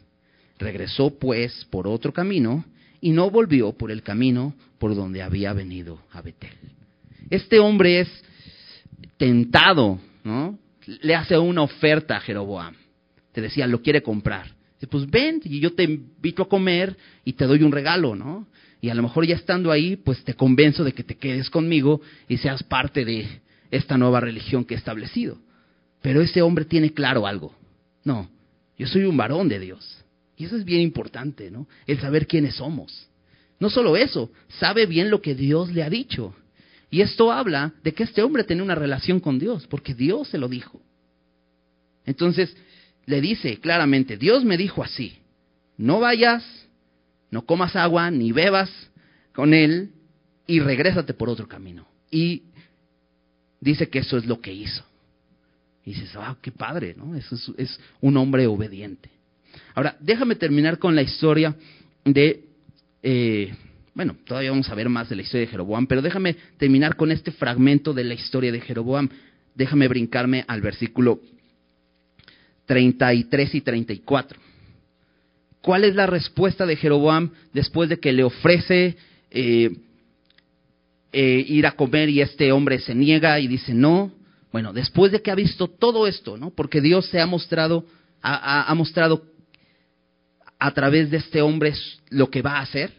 [0.60, 2.66] Regresó pues por otro camino
[3.00, 6.52] y no volvió por el camino por donde había venido a Betel.
[7.30, 8.10] Este hombre es
[9.18, 10.60] tentado, ¿no?
[10.86, 12.76] Le hace una oferta a Jeroboam.
[13.32, 14.54] Te decía, lo quiere comprar.
[14.90, 18.48] Pues ven y yo te invito a comer y te doy un regalo, ¿no?
[18.82, 22.02] y a lo mejor ya estando ahí, pues te convenzo de que te quedes conmigo
[22.28, 23.28] y seas parte de
[23.70, 25.38] esta nueva religión que he establecido.
[26.02, 27.56] Pero ese hombre tiene claro algo.
[28.04, 28.30] No,
[28.78, 30.04] yo soy un varón de Dios.
[30.36, 31.68] Y eso es bien importante, ¿no?
[31.86, 33.08] El saber quiénes somos.
[33.60, 36.34] No solo eso, sabe bien lo que Dios le ha dicho.
[36.90, 40.40] Y esto habla de que este hombre tiene una relación con Dios, porque Dios se
[40.40, 40.82] lo dijo.
[42.04, 42.58] Entonces,
[43.06, 45.18] le dice claramente, Dios me dijo así,
[45.78, 46.44] no vayas
[47.32, 48.70] no comas agua ni bebas
[49.34, 49.92] con él
[50.46, 51.88] y regrésate por otro camino.
[52.12, 52.44] Y
[53.62, 54.84] dice que eso es lo que hizo.
[55.86, 57.16] Y dices, ah, qué padre, ¿no?
[57.16, 59.10] Eso es, un hombre obediente.
[59.74, 61.56] Ahora, déjame terminar con la historia
[62.04, 62.44] de,
[63.02, 63.54] eh,
[63.96, 67.12] bueno, todavía vamos a ver más de la historia de Jeroboam, pero déjame terminar con
[67.12, 69.10] este fragmento de la historia de Jeroboam.
[69.56, 71.22] Déjame brincarme al versículo
[72.66, 74.40] 33 y 34.
[75.62, 78.98] ¿Cuál es la respuesta de Jeroboam después de que le ofrece
[79.30, 79.72] eh,
[81.14, 84.12] eh, ir a comer y este hombre se niega y dice no?
[84.52, 86.50] Bueno, después de que ha visto todo esto, ¿no?
[86.50, 87.86] Porque Dios se ha mostrado
[88.22, 89.24] ha, mostrado
[90.60, 91.74] a través de este hombre
[92.10, 92.92] lo que va a hacer.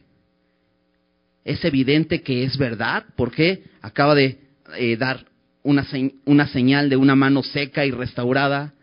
[1.45, 4.39] Es evidente que es verdad, porque acaba de
[4.77, 5.27] eh, dar
[5.63, 5.87] una,
[6.25, 8.75] una señal de una mano seca y restaurada,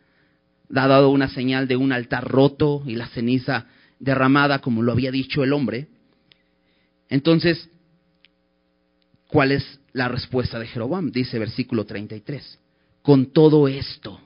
[0.75, 3.65] ha dado una señal de un altar roto y la ceniza
[3.99, 5.87] derramada, como lo había dicho el hombre.
[7.09, 7.69] Entonces,
[9.27, 11.11] ¿cuál es la respuesta de Jeroboam?
[11.11, 12.59] Dice versículo 33.
[13.01, 14.19] Con todo esto,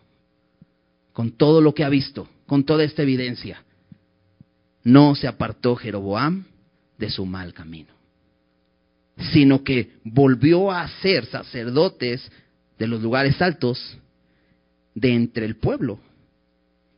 [1.13, 3.63] con todo lo que ha visto, con toda esta evidencia,
[4.83, 6.45] no se apartó Jeroboam
[6.97, 7.93] de su mal camino,
[9.31, 12.29] sino que volvió a ser sacerdotes
[12.77, 13.97] de los lugares altos
[14.93, 15.99] de entre el pueblo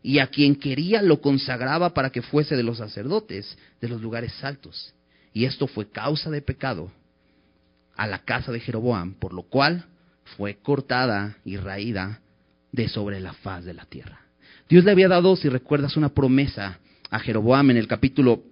[0.05, 4.31] y a quien quería lo consagraba para que fuese de los sacerdotes de los lugares
[4.43, 4.93] altos.
[5.33, 6.91] Y esto fue causa de pecado
[7.95, 9.85] a la casa de Jeroboam, por lo cual
[10.37, 12.21] fue cortada y raída
[12.71, 14.19] de sobre la faz de la tierra.
[14.69, 16.77] Dios le había dado, si recuerdas, una promesa
[17.09, 18.43] a Jeroboam en el capítulo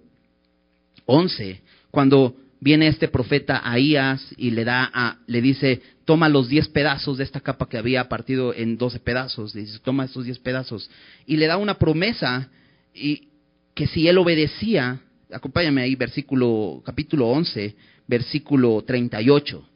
[1.06, 1.62] 11,
[1.92, 7.18] cuando viene este profeta Ahías y le da a, le dice, toma los diez pedazos
[7.18, 10.90] de esta capa que había partido en doce pedazos, dice, toma estos diez pedazos,
[11.26, 12.48] y le da una promesa
[12.94, 13.28] y
[13.74, 15.00] que si él obedecía,
[15.32, 17.74] acompáñame ahí, versículo, capítulo 11,
[18.06, 19.68] versículo 38,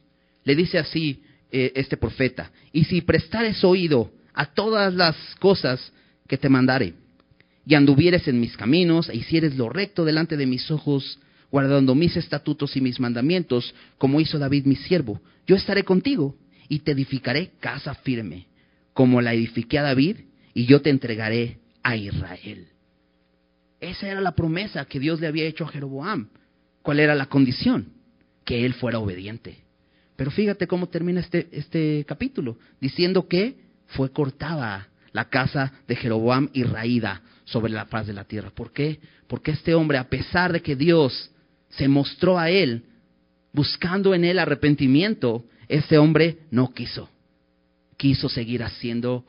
[0.44, 5.92] le dice así eh, este profeta, y si prestares oído a todas las cosas
[6.28, 6.94] que te mandare,
[7.66, 11.18] y anduvieres en mis caminos, e hicieres lo recto delante de mis ojos,
[11.50, 15.20] guardando mis estatutos y mis mandamientos, como hizo David mi siervo.
[15.46, 16.36] Yo estaré contigo
[16.68, 18.46] y te edificaré casa firme,
[18.92, 20.16] como la edifiqué a David,
[20.54, 22.68] y yo te entregaré a Israel.
[23.80, 26.28] Esa era la promesa que Dios le había hecho a Jeroboam.
[26.82, 27.92] ¿Cuál era la condición?
[28.44, 29.58] Que él fuera obediente.
[30.16, 33.56] Pero fíjate cómo termina este, este capítulo, diciendo que
[33.86, 38.50] fue cortada la casa de Jeroboam y raída sobre la faz de la tierra.
[38.50, 39.00] ¿Por qué?
[39.26, 41.30] Porque este hombre, a pesar de que Dios
[41.70, 42.84] se mostró a él,
[43.52, 47.08] buscando en él arrepentimiento, ese hombre no quiso.
[47.96, 49.24] Quiso seguir haciendo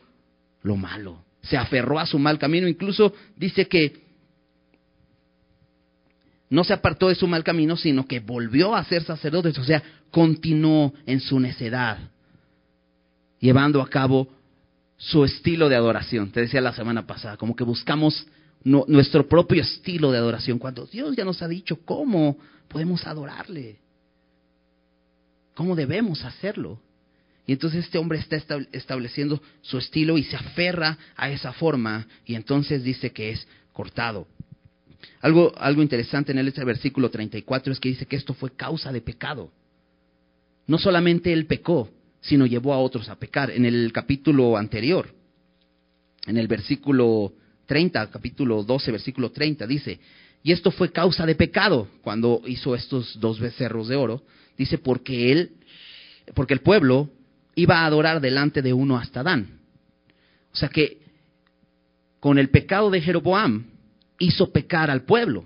[0.62, 1.24] lo malo.
[1.42, 2.68] Se aferró a su mal camino.
[2.68, 4.04] Incluso dice que
[6.50, 9.50] no se apartó de su mal camino, sino que volvió a ser sacerdote.
[9.50, 11.98] O sea, continuó en su necedad,
[13.40, 14.28] llevando a cabo
[14.98, 16.32] su estilo de adoración.
[16.32, 18.28] Te decía la semana pasada, como que buscamos
[18.64, 23.78] nuestro propio estilo de adoración, cuando Dios ya nos ha dicho cómo podemos adorarle,
[25.54, 26.80] cómo debemos hacerlo.
[27.46, 28.38] Y entonces este hombre está
[28.72, 34.28] estableciendo su estilo y se aferra a esa forma y entonces dice que es cortado.
[35.22, 39.02] Algo, algo interesante en este versículo 34 es que dice que esto fue causa de
[39.02, 39.52] pecado.
[40.68, 41.90] No solamente él pecó,
[42.22, 43.50] sino llevó a otros a pecar.
[43.50, 45.14] En el capítulo anterior,
[46.28, 47.34] en el versículo
[47.70, 50.00] 30, capítulo 12, versículo 30, dice,
[50.42, 54.24] y esto fue causa de pecado cuando hizo estos dos becerros de oro,
[54.58, 55.52] dice, porque él,
[56.34, 57.12] porque el pueblo
[57.54, 59.60] iba a adorar delante de uno hasta Dan.
[60.52, 60.98] O sea que
[62.20, 63.66] con el pecado de Jeroboam
[64.18, 65.46] hizo pecar al pueblo.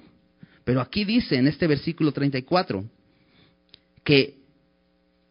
[0.64, 2.86] Pero aquí dice en este versículo 34
[4.06, 4.38] que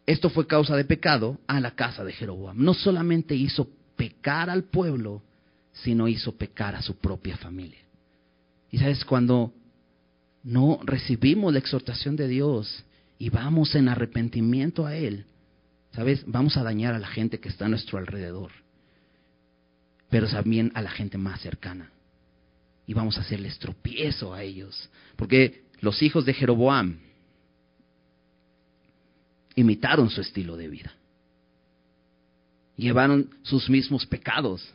[0.04, 2.62] esto fue causa de pecado a la casa de Jeroboam.
[2.62, 5.22] No solamente hizo pecar al pueblo,
[5.72, 7.80] sino hizo pecar a su propia familia.
[8.70, 9.52] Y sabes, cuando
[10.42, 12.84] no recibimos la exhortación de Dios
[13.18, 15.26] y vamos en arrepentimiento a Él,
[15.94, 18.50] sabes, vamos a dañar a la gente que está a nuestro alrededor,
[20.10, 21.90] pero también a la gente más cercana.
[22.86, 24.90] Y vamos a hacerles tropiezo a ellos.
[25.16, 26.98] Porque los hijos de Jeroboam
[29.54, 30.92] imitaron su estilo de vida.
[32.76, 34.74] Llevaron sus mismos pecados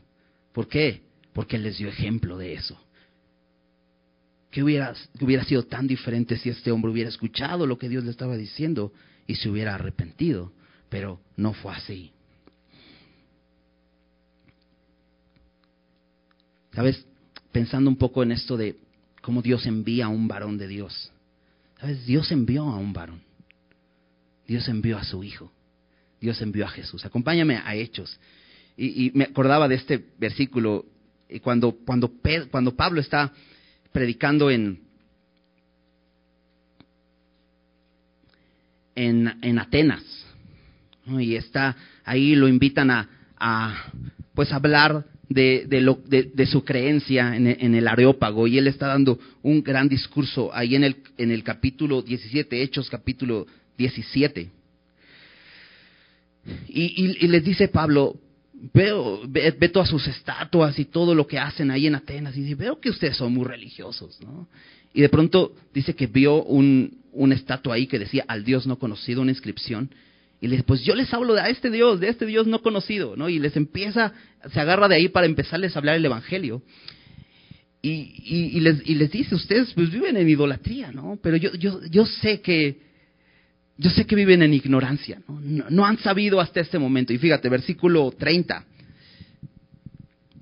[0.58, 1.04] ¿Por qué?
[1.34, 2.76] Porque les dio ejemplo de eso.
[4.50, 4.92] ¿Qué hubiera,
[5.22, 8.92] hubiera sido tan diferente si este hombre hubiera escuchado lo que Dios le estaba diciendo
[9.28, 10.52] y se hubiera arrepentido?
[10.90, 12.12] Pero no fue así.
[16.74, 17.06] ¿Sabes?
[17.52, 18.78] Pensando un poco en esto de
[19.22, 21.12] cómo Dios envía a un varón de Dios.
[21.80, 22.04] ¿Sabes?
[22.08, 23.22] Dios envió a un varón.
[24.48, 25.52] Dios envió a su hijo.
[26.20, 27.06] Dios envió a Jesús.
[27.06, 28.20] Acompáñame a Hechos
[28.78, 30.86] y, me acordaba de este versículo
[31.28, 32.12] y cuando, cuando,
[32.52, 33.34] cuando Pablo está
[33.92, 34.80] predicando en,
[38.96, 40.04] en, Atenas
[41.08, 43.92] y está ahí lo invitan a, a
[44.36, 48.88] pues hablar de, de, lo, de, su creencia en, en, el Areópago y él está
[48.88, 54.52] dando un gran discurso ahí en el, en el capítulo 17, Hechos capítulo 17.
[56.70, 58.18] Y, y, y les dice Pablo,
[58.74, 62.56] veo, ve, todas sus estatuas y todo lo que hacen ahí en Atenas y dice,
[62.56, 64.48] veo que ustedes son muy religiosos, ¿no?
[64.94, 68.80] Y de pronto dice que vio un, una estatua ahí que decía al Dios no
[68.80, 69.92] conocido, una inscripción,
[70.40, 73.16] y le dice, pues yo les hablo de este Dios, de este Dios no conocido,
[73.16, 73.28] ¿no?
[73.30, 74.14] Y les empieza,
[74.52, 76.62] se agarra de ahí para empezarles a hablar el Evangelio.
[77.82, 81.18] Y, y, les, y les dice, ustedes pues viven en idolatría, ¿no?
[81.22, 82.87] Pero yo, yo, yo sé que,
[83.78, 85.86] yo sé que viven en ignorancia, ¿no?
[85.86, 87.14] han sabido hasta este momento.
[87.14, 88.66] Y fíjate, versículo 30.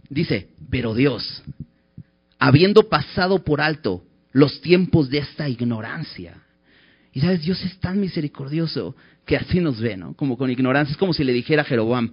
[0.09, 1.43] Dice, pero Dios,
[2.39, 6.41] habiendo pasado por alto los tiempos de esta ignorancia.
[7.11, 8.95] Y sabes, Dios es tan misericordioso
[9.25, 10.13] que así nos ve, ¿no?
[10.13, 10.93] Como con ignorancia.
[10.93, 12.11] Es como si le dijera a Jeroboam,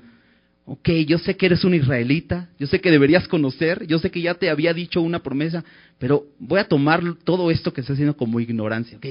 [0.65, 4.23] ok, yo sé que eres un israelita, yo sé que deberías conocer, yo sé que
[4.23, 5.65] ya te había dicho una promesa,
[5.99, 9.07] pero voy a tomar todo esto que está haciendo como ignorancia, ok.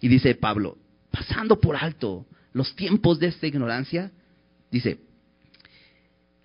[0.00, 0.76] Y dice Pablo,
[1.14, 4.10] pasando por alto los tiempos de esta ignorancia,
[4.68, 4.98] dice,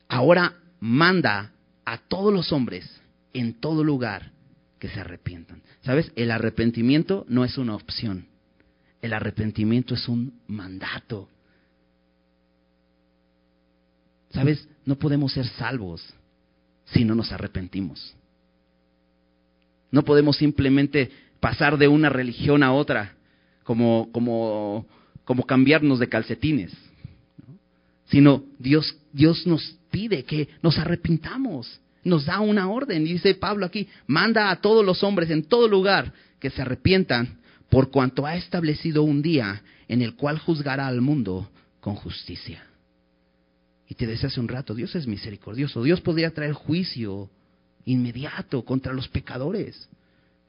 [0.07, 1.51] ahora manda
[1.85, 3.01] a todos los hombres
[3.33, 4.31] en todo lugar
[4.77, 5.63] que se arrepientan.
[5.81, 6.11] ¿Sabes?
[6.15, 8.27] El arrepentimiento no es una opción.
[9.01, 11.29] El arrepentimiento es un mandato.
[14.29, 14.67] ¿Sabes?
[14.85, 16.13] No podemos ser salvos
[16.85, 18.15] si no nos arrepentimos.
[19.89, 23.15] No podemos simplemente pasar de una religión a otra
[23.69, 24.87] como, como,
[25.25, 26.71] como cambiarnos de calcetines,
[28.07, 33.67] sino Dios, Dios nos pide que nos arrepintamos, nos da una orden, y dice Pablo
[33.67, 37.37] aquí, manda a todos los hombres en todo lugar que se arrepientan
[37.69, 41.47] por cuanto ha establecido un día en el cual juzgará al mundo
[41.79, 42.65] con justicia.
[43.87, 47.29] Y te decía hace un rato, Dios es misericordioso, Dios podría traer juicio
[47.85, 49.87] inmediato contra los pecadores,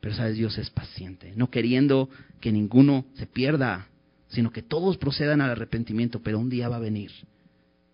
[0.00, 2.08] pero sabes, Dios es paciente, no queriendo
[2.40, 3.88] que ninguno se pierda,
[4.28, 7.10] sino que todos procedan al arrepentimiento, pero un día va a venir.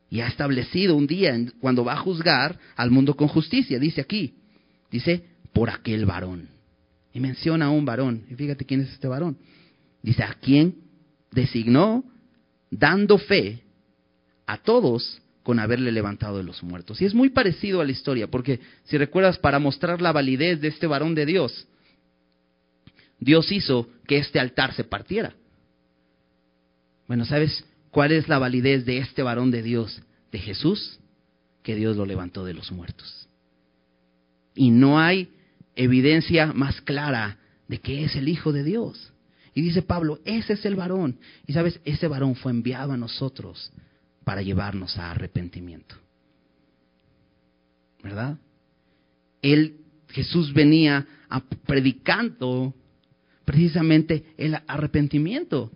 [0.09, 4.35] Y ha establecido un día cuando va a juzgar al mundo con justicia, dice aquí,
[4.91, 6.57] dice, por aquel varón
[7.17, 8.27] y menciona a un varón.
[8.31, 9.39] Y fíjate quién es este varón.
[10.03, 10.75] Dice, a quién
[11.33, 12.05] designó
[12.71, 13.63] dando fe
[14.47, 17.01] a todos con haberle levantado de los muertos.
[17.01, 20.69] Y es muy parecido a la historia, porque si recuerdas, para mostrar la validez de
[20.69, 21.67] este varón de Dios,
[23.19, 25.35] Dios hizo que este altar se partiera.
[27.07, 30.03] Bueno, ¿sabes cuál es la validez de este varón de Dios,
[30.33, 30.99] de Jesús?
[31.63, 33.29] Que Dios lo levantó de los muertos.
[34.55, 35.31] Y no hay
[35.75, 39.13] evidencia más clara de que es el Hijo de Dios.
[39.55, 41.19] Y dice Pablo, ese es el varón.
[41.47, 43.73] Y sabes, ese varón fue enviado a nosotros
[44.25, 45.95] para llevarnos a arrepentimiento.
[48.03, 48.39] ¿Verdad?
[49.43, 52.75] Él, Jesús venía a, predicando
[53.47, 55.71] precisamente el arrepentimiento.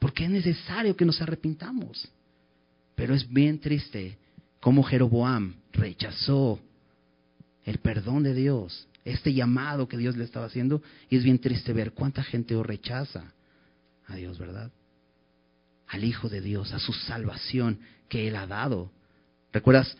[0.00, 2.08] Porque es necesario que nos arrepintamos.
[2.96, 4.18] Pero es bien triste
[4.58, 6.58] cómo Jeroboam rechazó
[7.64, 11.72] el perdón de Dios, este llamado que Dios le estaba haciendo, y es bien triste
[11.72, 13.34] ver cuánta gente rechaza
[14.06, 14.72] a Dios, ¿verdad?
[15.88, 18.90] Al Hijo de Dios, a su salvación que Él ha dado.
[19.52, 19.98] ¿Recuerdas?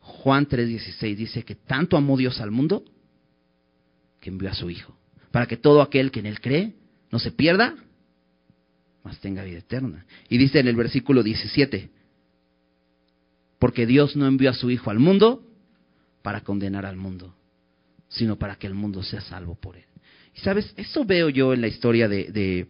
[0.00, 2.84] Juan 3:16 dice que tanto amó Dios al mundo
[4.20, 4.96] que envió a su Hijo,
[5.30, 6.74] para que todo aquel que en Él cree
[7.10, 7.74] no se pierda,
[9.04, 10.04] mas tenga vida eterna.
[10.28, 11.90] Y dice en el versículo 17,
[13.58, 15.44] porque Dios no envió a su Hijo al mundo
[16.22, 17.34] para condenar al mundo,
[18.08, 19.84] sino para que el mundo sea salvo por él.
[20.34, 22.68] Y sabes, eso veo yo en la historia de,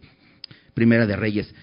[0.73, 1.53] Primera de Reyes.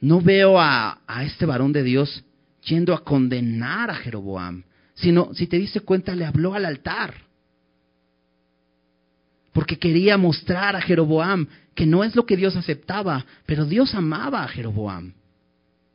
[0.00, 2.24] No veo a, a, este varón de Dios
[2.62, 7.25] yendo a condenar a Jeroboam, sino, si te diste cuenta, le habló al altar.
[9.56, 14.44] Porque quería mostrar a Jeroboam que no es lo que Dios aceptaba, pero Dios amaba
[14.44, 15.14] a Jeroboam.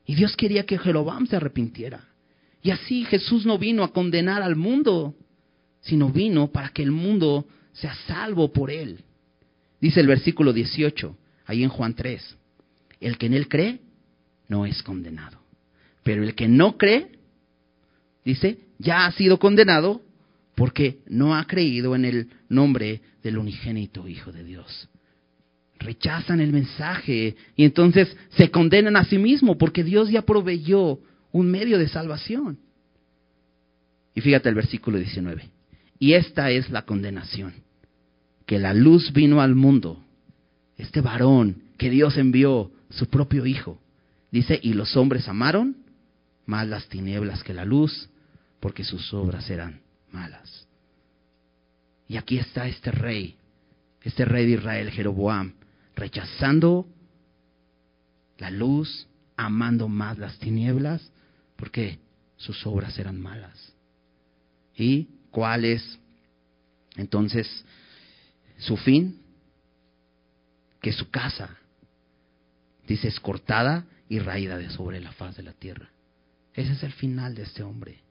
[0.03, 2.07] Y Dios quería que Jeroboam se arrepintiera.
[2.63, 5.13] Y así Jesús no vino a condenar al mundo,
[5.81, 9.03] sino vino para que el mundo sea salvo por él.
[9.79, 12.37] Dice el versículo 18, ahí en Juan 3,
[12.99, 13.79] el que en él cree
[14.47, 15.39] no es condenado,
[16.01, 17.11] pero el que no cree,
[18.25, 20.01] dice, ya ha sido condenado
[20.55, 24.89] porque no ha creído en el nombre del unigénito Hijo de Dios.
[25.79, 30.99] Rechazan el mensaje y entonces se condenan a sí mismos porque Dios ya proveyó
[31.31, 32.59] un medio de salvación.
[34.13, 35.49] Y fíjate el versículo 19.
[35.99, 37.53] Y esta es la condenación,
[38.45, 40.03] que la luz vino al mundo,
[40.77, 43.79] este varón que Dios envió, su propio Hijo.
[44.31, 45.77] Dice, y los hombres amaron
[46.45, 48.09] más las tinieblas que la luz,
[48.59, 49.81] porque sus obras eran
[50.11, 50.67] malas.
[52.11, 53.37] Y aquí está este rey,
[54.01, 55.53] este rey de Israel, Jeroboam,
[55.95, 56.85] rechazando
[58.37, 59.07] la luz,
[59.37, 61.09] amando más las tinieblas,
[61.55, 61.99] porque
[62.35, 63.73] sus obras eran malas.
[64.75, 65.99] ¿Y cuál es
[66.97, 67.63] entonces
[68.57, 69.21] su fin?
[70.81, 71.55] Que su casa,
[72.87, 75.89] dice, es cortada y raída de sobre la faz de la tierra.
[76.55, 78.01] Ese es el final de este hombre.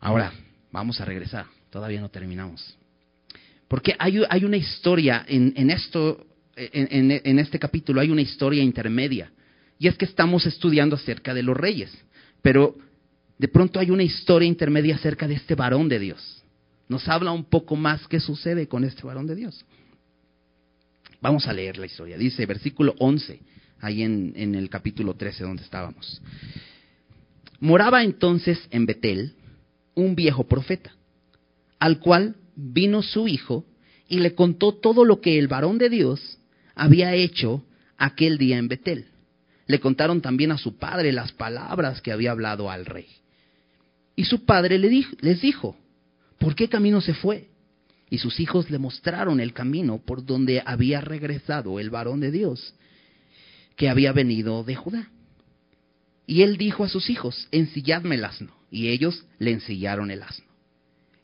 [0.00, 0.32] Ahora,
[0.74, 1.46] vamos a regresar.
[1.70, 2.76] Todavía no terminamos.
[3.68, 9.32] Porque hay, una historia en, esto, en este capítulo, hay una historia intermedia.
[9.78, 11.96] Y es que estamos estudiando acerca de los reyes.
[12.42, 12.76] Pero
[13.38, 16.42] de pronto hay una historia intermedia acerca de este varón de Dios.
[16.88, 19.64] Nos habla un poco más qué sucede con este varón de Dios.
[21.20, 22.18] Vamos a leer la historia.
[22.18, 23.40] Dice versículo 11,
[23.80, 26.20] ahí en, en el capítulo 13 donde estábamos.
[27.60, 29.34] Moraba entonces en Betel
[29.94, 30.92] un viejo profeta,
[31.78, 33.64] al cual vino su hijo
[34.08, 36.38] y le contó todo lo que el varón de Dios
[36.74, 37.64] había hecho
[37.96, 39.06] aquel día en Betel.
[39.66, 43.06] Le contaron también a su padre las palabras que había hablado al rey.
[44.16, 45.76] Y su padre les dijo,
[46.38, 47.48] ¿por qué camino se fue?
[48.10, 52.74] Y sus hijos le mostraron el camino por donde había regresado el varón de Dios,
[53.76, 55.10] que había venido de Judá.
[56.26, 58.52] Y él dijo a sus hijos, ensilladme el asno.
[58.74, 60.46] Y ellos le ensillaron el asno.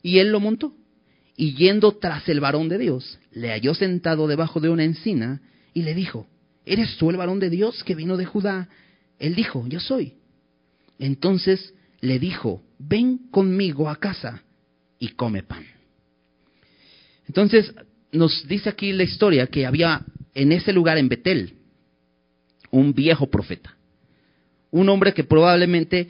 [0.01, 0.73] Y él lo montó.
[1.35, 5.41] Y yendo tras el varón de Dios, le halló sentado debajo de una encina
[5.73, 6.27] y le dijo,
[6.65, 8.69] ¿eres tú el varón de Dios que vino de Judá?
[9.19, 10.13] Él dijo, yo soy.
[10.97, 14.43] Entonces le dijo, ven conmigo a casa
[14.97, 15.65] y come pan.
[17.27, 17.73] Entonces
[18.13, 21.55] nos dice aquí la historia que había en ese lugar en Betel
[22.69, 23.75] un viejo profeta,
[24.69, 26.07] un hombre que probablemente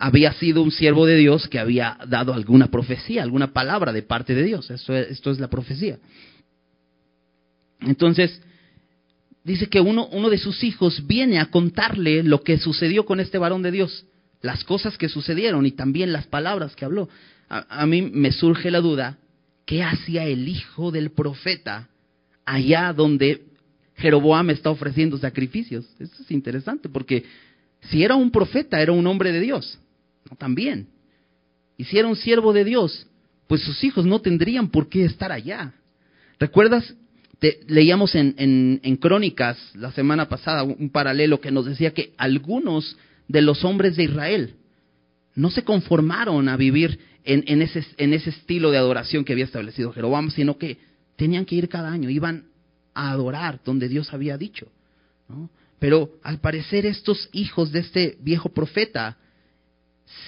[0.00, 4.34] había sido un siervo de Dios que había dado alguna profecía, alguna palabra de parte
[4.34, 4.70] de Dios.
[4.70, 5.98] Esto, esto es la profecía.
[7.80, 8.40] Entonces,
[9.44, 13.36] dice que uno, uno de sus hijos viene a contarle lo que sucedió con este
[13.36, 14.06] varón de Dios,
[14.40, 17.10] las cosas que sucedieron y también las palabras que habló.
[17.50, 19.18] A, mí me surge la duda,
[19.66, 21.88] ¿qué hacía el hijo del profeta
[22.46, 23.42] allá donde
[23.96, 25.84] Jeroboam está ofreciendo sacrificios?
[25.98, 27.24] Eso es interesante, porque
[27.90, 29.78] si era un profeta, era un hombre de Dios,
[30.36, 30.88] también.
[31.76, 33.06] Y si era un siervo de Dios,
[33.46, 35.74] pues sus hijos no tendrían por qué estar allá.
[36.38, 36.94] ¿Recuerdas
[37.66, 38.34] leíamos en,
[38.82, 42.96] en, Crónicas la semana pasada un paralelo que nos decía que algunos
[43.28, 44.54] de los hombres de Israel
[45.34, 49.44] no se conformaron a vivir en, en, ese, en ese estilo de adoración que había
[49.44, 50.78] establecido Jeroboam, sino que
[51.16, 52.44] tenían que ir cada año, iban
[52.94, 54.66] a adorar donde Dios había dicho.
[55.78, 59.16] Pero al parecer estos hijos de este viejo profeta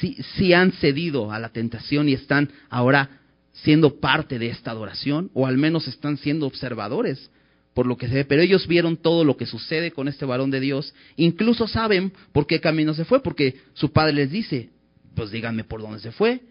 [0.00, 3.20] sí, sí han cedido a la tentación y están ahora
[3.52, 7.30] siendo parte de esta adoración, o al menos están siendo observadores
[7.74, 10.50] por lo que se ve, pero ellos vieron todo lo que sucede con este varón
[10.50, 14.70] de Dios, incluso saben por qué camino se fue, porque su padre les dice,
[15.14, 16.42] pues díganme por dónde se fue,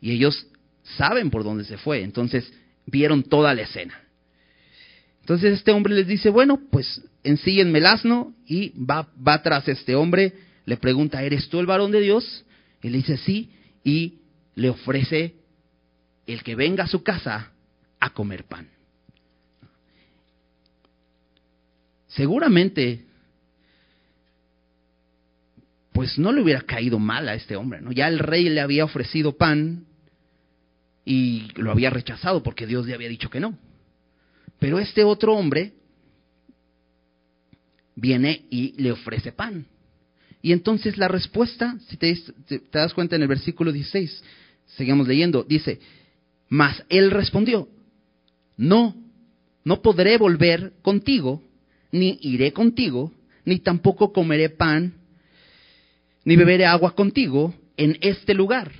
[0.00, 0.46] y ellos
[0.96, 2.52] saben por dónde se fue, entonces
[2.86, 3.98] vieron toda la escena.
[5.20, 9.94] Entonces este hombre les dice, bueno, pues ensíguenme el asno, y va, va tras este
[9.94, 10.34] hombre,
[10.66, 12.44] le pregunta, ¿eres tú el varón de Dios?
[12.82, 13.52] Y le dice, sí,
[13.84, 14.18] y
[14.54, 15.36] le ofrece
[16.26, 17.52] el que venga a su casa
[18.00, 18.68] a comer pan.
[22.08, 23.04] Seguramente,
[25.92, 27.92] pues no le hubiera caído mal a este hombre, ¿no?
[27.92, 29.84] Ya el rey le había ofrecido pan
[31.04, 33.58] y lo había rechazado porque Dios le había dicho que no.
[34.58, 35.72] Pero este otro hombre
[37.94, 39.66] viene y le ofrece pan.
[40.40, 42.16] Y entonces la respuesta, si te,
[42.72, 44.22] das cuenta en el versículo 16,
[44.66, 45.80] seguimos leyendo, dice,
[46.48, 47.68] mas él respondió,
[48.56, 48.94] no,
[49.64, 51.42] no podré volver contigo,
[51.90, 53.12] ni iré contigo,
[53.44, 54.94] ni tampoco comeré pan,
[56.24, 58.70] ni beberé agua contigo en este lugar.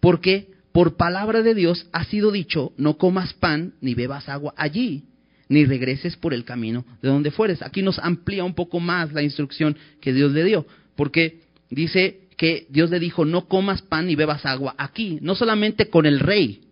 [0.00, 5.04] Porque por palabra de Dios ha sido dicho, no comas pan, ni bebas agua allí,
[5.52, 7.62] ni regreses por el camino de donde fueres.
[7.62, 11.40] Aquí nos amplía un poco más la instrucción que Dios le dio, porque
[11.70, 16.06] dice, que Dios le dijo, no comas pan ni bebas agua aquí, no solamente con
[16.06, 16.62] el rey,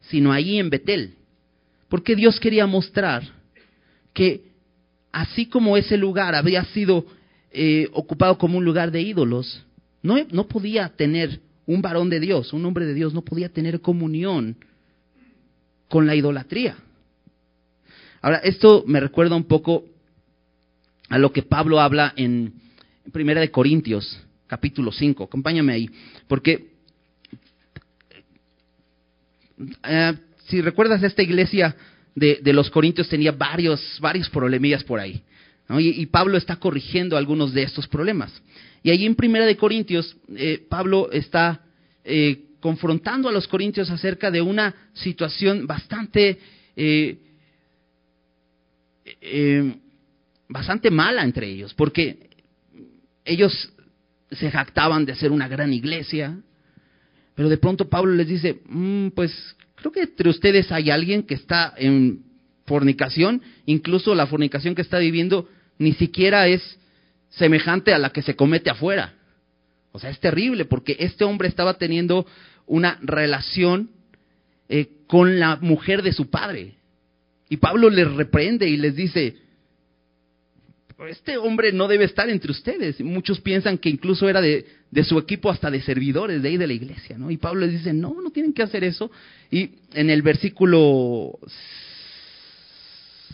[0.00, 1.14] sino allí en Betel.
[1.88, 3.22] Porque Dios quería mostrar
[4.14, 4.46] que
[5.12, 7.06] así como ese lugar había sido
[7.52, 9.64] eh, ocupado como un lugar de ídolos,
[10.02, 13.80] no, no podía tener un varón de Dios, un hombre de Dios, no podía tener
[13.80, 14.56] comunión
[15.88, 16.76] con la idolatría.
[18.22, 19.84] Ahora, esto me recuerda un poco
[21.08, 22.54] a lo que Pablo habla en
[23.12, 24.16] Primera de Corintios,
[24.46, 25.24] capítulo 5.
[25.24, 25.90] Acompáñame ahí,
[26.28, 26.68] porque
[29.82, 30.12] eh,
[30.46, 31.74] si recuerdas esta iglesia
[32.14, 35.20] de, los Corintios tenía varios, varios problemillas por ahí.
[35.80, 38.30] Y, Pablo está corrigiendo algunos de estos problemas.
[38.84, 41.62] Y allí en Primera de Corintios, eh, Pablo está
[42.04, 46.38] eh, confrontando a los corintios acerca de una situación bastante,
[49.04, 49.76] eh,
[50.48, 52.30] bastante mala entre ellos, porque
[53.24, 53.72] ellos
[54.30, 56.38] se jactaban de ser una gran iglesia,
[57.34, 59.32] pero de pronto Pablo les dice, mm, pues
[59.74, 62.24] creo que entre ustedes hay alguien que está en
[62.66, 65.48] fornicación, incluso la fornicación que está viviendo
[65.78, 66.78] ni siquiera es
[67.30, 69.14] semejante a la que se comete afuera.
[69.92, 72.26] O sea, es terrible porque este hombre estaba teniendo
[72.66, 73.90] una relación
[74.68, 76.76] eh, con la mujer de su padre.
[77.52, 79.36] Y Pablo les reprende y les dice,
[81.06, 82.98] este hombre no debe estar entre ustedes.
[83.02, 84.64] Muchos piensan que incluso era de,
[85.04, 87.30] su equipo hasta de servidores de ahí de la iglesia, ¿no?
[87.30, 89.10] Y Pablo les dice, no, no tienen que hacer eso.
[89.50, 91.38] Y en el versículo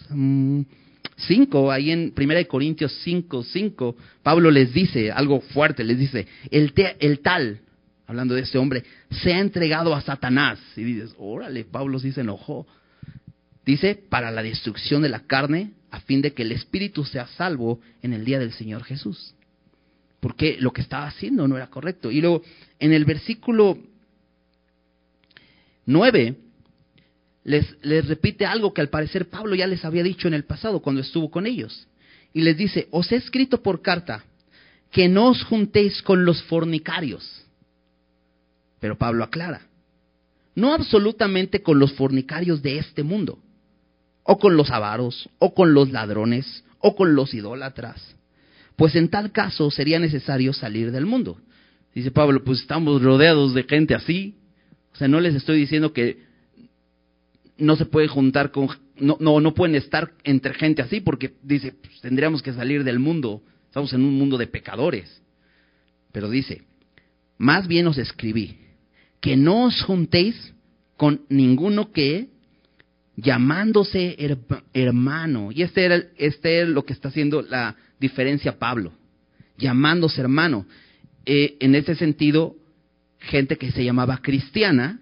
[0.08, 6.26] 5, mm, ahí en 1 Corintios 5, 5, Pablo les dice algo fuerte, les dice,
[6.50, 7.60] el, el tal,
[8.08, 8.82] hablando de este hombre,
[9.22, 10.58] se ha entregado a Satanás.
[10.76, 12.66] Y dices, órale, Pablo sí se enojó.
[13.68, 17.82] Dice, para la destrucción de la carne, a fin de que el espíritu sea salvo
[18.00, 19.34] en el día del Señor Jesús.
[20.20, 22.10] Porque lo que estaba haciendo no era correcto.
[22.10, 22.40] Y luego,
[22.78, 23.76] en el versículo
[25.84, 26.38] 9,
[27.44, 30.80] les, les repite algo que al parecer Pablo ya les había dicho en el pasado
[30.80, 31.88] cuando estuvo con ellos.
[32.32, 34.24] Y les dice, os he escrito por carta
[34.90, 37.44] que no os juntéis con los fornicarios.
[38.80, 39.60] Pero Pablo aclara,
[40.54, 43.38] no absolutamente con los fornicarios de este mundo
[44.30, 48.14] o con los avaros, o con los ladrones, o con los idólatras.
[48.76, 51.40] Pues en tal caso sería necesario salir del mundo.
[51.94, 54.36] Dice Pablo, pues estamos rodeados de gente así.
[54.92, 56.18] O sea, no les estoy diciendo que
[57.56, 61.72] no se puede juntar con, no, no, no pueden estar entre gente así, porque dice,
[61.72, 63.42] pues tendríamos que salir del mundo.
[63.64, 65.22] Estamos en un mundo de pecadores.
[66.12, 66.64] Pero dice,
[67.38, 68.58] más bien os escribí,
[69.22, 70.52] que no os juntéis
[70.98, 72.28] con ninguno que
[73.18, 74.16] llamándose
[74.72, 75.50] hermano.
[75.52, 78.92] Y este, era, este es lo que está haciendo la diferencia Pablo,
[79.56, 80.66] llamándose hermano.
[81.26, 82.56] Eh, en ese sentido,
[83.18, 85.00] gente que se llamaba cristiana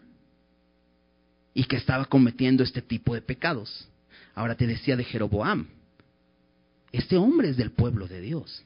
[1.52, 3.88] y que estaba cometiendo este tipo de pecados.
[4.34, 5.66] Ahora te decía de Jeroboam.
[6.92, 8.64] Este hombre es del pueblo de Dios.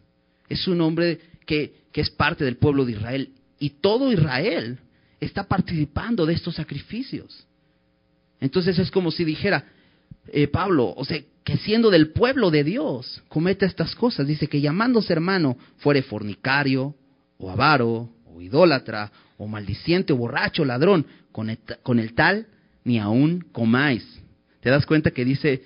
[0.49, 3.33] Es un hombre que, que es parte del pueblo de Israel.
[3.59, 4.79] Y todo Israel
[5.19, 7.47] está participando de estos sacrificios.
[8.41, 9.65] Entonces es como si dijera,
[10.29, 14.27] eh, Pablo, o sea, que siendo del pueblo de Dios, cometa estas cosas.
[14.27, 16.95] Dice que llamándose hermano fuere fornicario,
[17.39, 22.47] o avaro, o idólatra, o maldiciente, o borracho, ladrón, con el, tal
[22.85, 24.05] ni aún comáis.
[24.61, 25.63] ¿Te das cuenta que dice,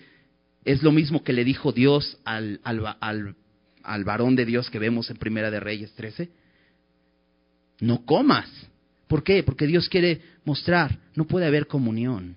[0.65, 3.35] es lo mismo que le dijo Dios al, al,
[3.83, 6.31] al varón de Dios que vemos en Primera de Reyes 13?
[7.81, 8.49] No comas.
[9.09, 9.43] ¿Por qué?
[9.43, 12.37] Porque Dios quiere mostrar, no puede haber comunión.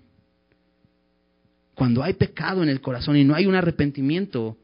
[1.77, 4.57] Cuando hay pecado en el corazón y no hay un arrepentimiento,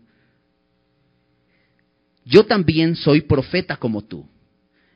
[2.25, 4.25] yo también soy profeta como tú.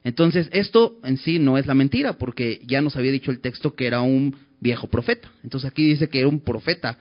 [0.05, 3.75] Entonces, esto en sí no es la mentira, porque ya nos había dicho el texto
[3.75, 5.29] que era un viejo profeta.
[5.43, 6.97] Entonces aquí dice que era un profeta.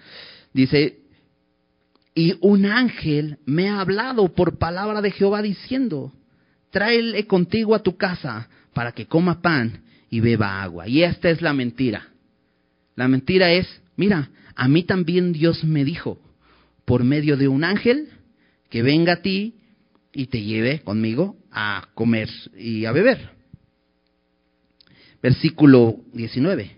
[0.51, 1.01] Dice,
[2.15, 6.13] y un ángel me ha hablado por palabra de Jehová diciendo,
[6.71, 10.87] tráele contigo a tu casa para que coma pan y beba agua.
[10.87, 12.14] Y esta es la mentira.
[12.95, 16.19] La mentira es, mira, a mí también Dios me dijo,
[16.85, 18.09] por medio de un ángel,
[18.69, 19.55] que venga a ti
[20.13, 23.31] y te lleve conmigo a comer y a beber.
[25.21, 26.71] Versículo 19.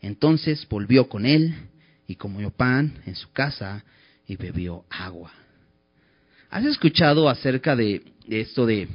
[0.00, 1.54] Entonces volvió con él
[2.06, 3.84] y comió pan en su casa
[4.26, 5.32] y bebió agua.
[6.50, 8.88] ¿Has escuchado acerca de, esto de,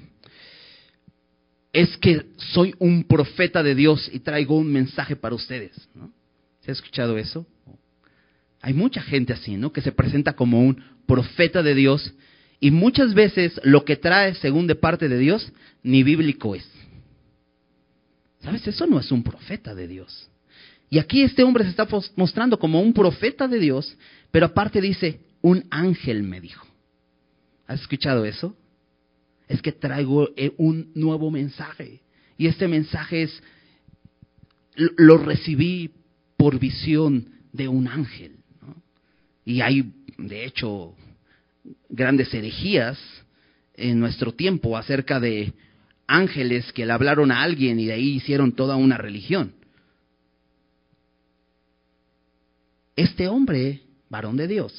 [1.73, 5.89] es que soy un profeta de Dios y traigo un mensaje para ustedes?
[5.95, 6.11] ¿no?
[6.67, 7.47] ¿Se ha escuchado eso?
[8.59, 9.71] Hay mucha gente así, ¿no?
[9.71, 12.13] Que se presenta como un profeta de Dios
[12.59, 15.49] y muchas veces lo que trae según de parte de Dios
[15.81, 16.69] ni bíblico es.
[18.41, 18.67] ¿Sabes?
[18.67, 20.29] Eso no es un profeta de Dios.
[20.89, 21.87] Y aquí este hombre se está
[22.17, 23.97] mostrando como un profeta de Dios,
[24.31, 26.67] pero aparte dice, un ángel me dijo.
[27.65, 28.57] ¿Has escuchado eso?
[29.47, 32.01] Es que traigo eh, un nuevo mensaje.
[32.37, 33.41] Y este mensaje es,
[34.75, 35.93] lo recibí
[36.37, 38.37] por visión de un ángel.
[39.43, 40.95] Y hay, de hecho,
[41.89, 42.99] grandes herejías
[43.73, 45.53] en nuestro tiempo acerca de
[46.07, 49.53] ángeles que le hablaron a alguien y de ahí hicieron toda una religión.
[52.95, 54.73] Este hombre, varón de Dios,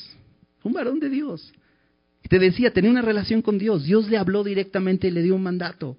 [0.64, 1.52] un varón de Dios,
[2.28, 3.84] te decía, tenía una relación con Dios.
[3.84, 5.96] Dios le habló directamente y le dio un mandato.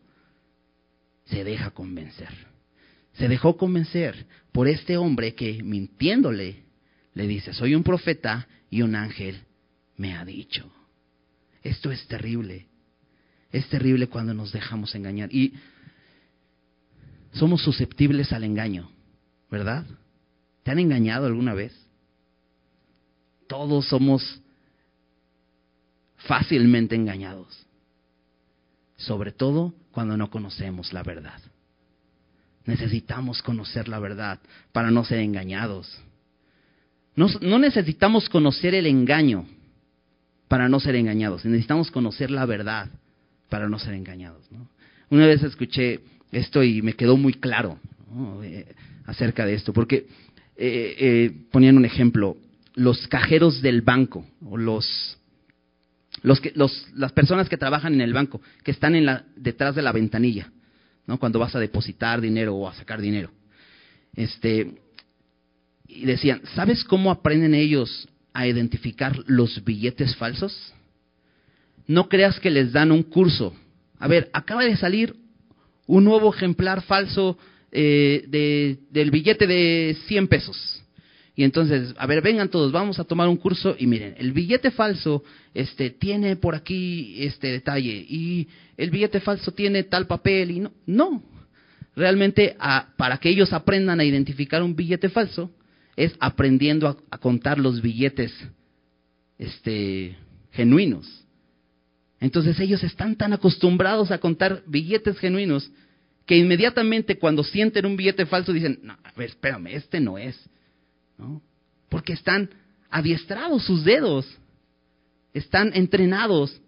[1.25, 2.48] Se deja convencer.
[3.19, 6.63] Se dejó convencer por este hombre que, mintiéndole,
[7.13, 9.41] le dice, soy un profeta y un ángel
[9.97, 10.71] me ha dicho.
[11.61, 12.67] Esto es terrible.
[13.51, 15.33] Es terrible cuando nos dejamos engañar.
[15.33, 15.53] Y
[17.33, 18.89] somos susceptibles al engaño,
[19.51, 19.85] ¿verdad?
[20.63, 21.77] ¿Te han engañado alguna vez?
[23.49, 24.41] Todos somos
[26.15, 27.67] fácilmente engañados,
[28.95, 31.41] sobre todo cuando no conocemos la verdad.
[32.69, 34.39] Necesitamos conocer la verdad
[34.71, 35.99] para no ser engañados.
[37.15, 39.47] No, necesitamos conocer el engaño
[40.47, 42.89] para no ser engañados, necesitamos conocer la verdad
[43.49, 44.47] para no ser engañados.
[45.09, 46.01] Una vez escuché
[46.31, 47.79] esto y me quedó muy claro
[48.43, 48.67] eh,
[49.05, 50.05] acerca de esto, porque
[50.55, 52.37] eh, eh, ponían un ejemplo,
[52.75, 55.17] los cajeros del banco o los
[56.21, 59.73] los que, los, las personas que trabajan en el banco, que están en la, detrás
[59.73, 60.51] de la ventanilla,
[61.05, 61.19] ¿no?
[61.19, 63.31] Cuando vas a depositar dinero o a sacar dinero.
[64.15, 64.75] Este,
[65.87, 70.73] y decían, ¿sabes cómo aprenden ellos a identificar los billetes falsos?
[71.87, 73.55] No creas que les dan un curso.
[73.97, 75.15] A ver, acaba de salir
[75.87, 77.37] un nuevo ejemplar falso
[77.71, 80.78] eh, de, del billete de 100 pesos.
[81.39, 84.71] Y entonces, a ver, vengan todos, vamos a tomar un curso y miren, el billete
[84.71, 85.23] falso
[85.53, 90.73] este tiene por aquí este detalle y el billete falso tiene tal papel y no,
[90.85, 91.23] no.
[91.95, 92.57] Realmente
[92.97, 95.49] para que ellos aprendan a identificar un billete falso
[95.95, 98.33] es aprendiendo a, contar los billetes
[99.37, 100.17] este
[100.51, 101.23] genuinos.
[102.19, 105.71] Entonces ellos están tan acostumbrados a contar billetes genuinos
[106.25, 110.37] que inmediatamente cuando sienten un billete falso dicen, no, espérame, este no es.
[111.89, 112.49] Porque están
[112.89, 114.25] adiestrados sus dedos,
[115.33, 116.61] están entrenados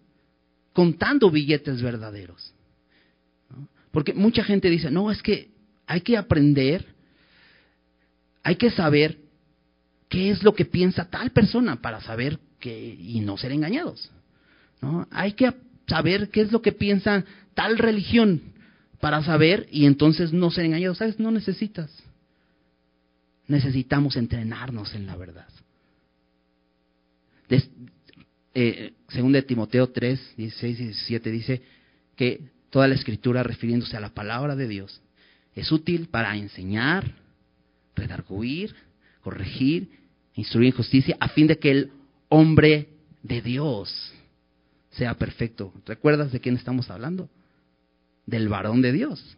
[0.73, 2.53] contando billetes verdaderos.
[3.91, 5.51] Porque mucha gente dice, no, es que
[5.85, 6.85] hay que aprender,
[8.43, 9.17] hay que saber
[10.07, 14.11] qué es lo que piensa tal persona para saber que y no ser engañados.
[14.81, 15.07] ¿no?
[15.11, 15.53] Hay que
[15.87, 18.41] saber qué es lo que piensa tal religión
[19.01, 20.99] para saber y entonces no ser engañados.
[20.99, 21.19] ¿Sabes?
[21.19, 21.91] No necesitas
[23.51, 25.47] necesitamos entrenarnos en la verdad.
[28.53, 31.61] Eh, según de Timoteo 3, 16 y 17 dice
[32.15, 35.01] que toda la escritura refiriéndose a la palabra de Dios
[35.55, 37.13] es útil para enseñar,
[37.95, 38.73] redarguir,
[39.21, 39.89] corregir,
[40.35, 41.91] instruir en justicia, a fin de que el
[42.29, 42.87] hombre
[43.21, 44.13] de Dios
[44.91, 45.73] sea perfecto.
[45.85, 47.29] ¿Recuerdas de quién estamos hablando?
[48.25, 49.37] Del varón de Dios.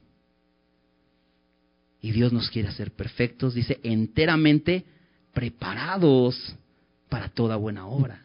[2.04, 4.84] Y Dios nos quiere hacer perfectos, dice, enteramente
[5.34, 6.54] preparados
[7.08, 8.22] para toda buena obra.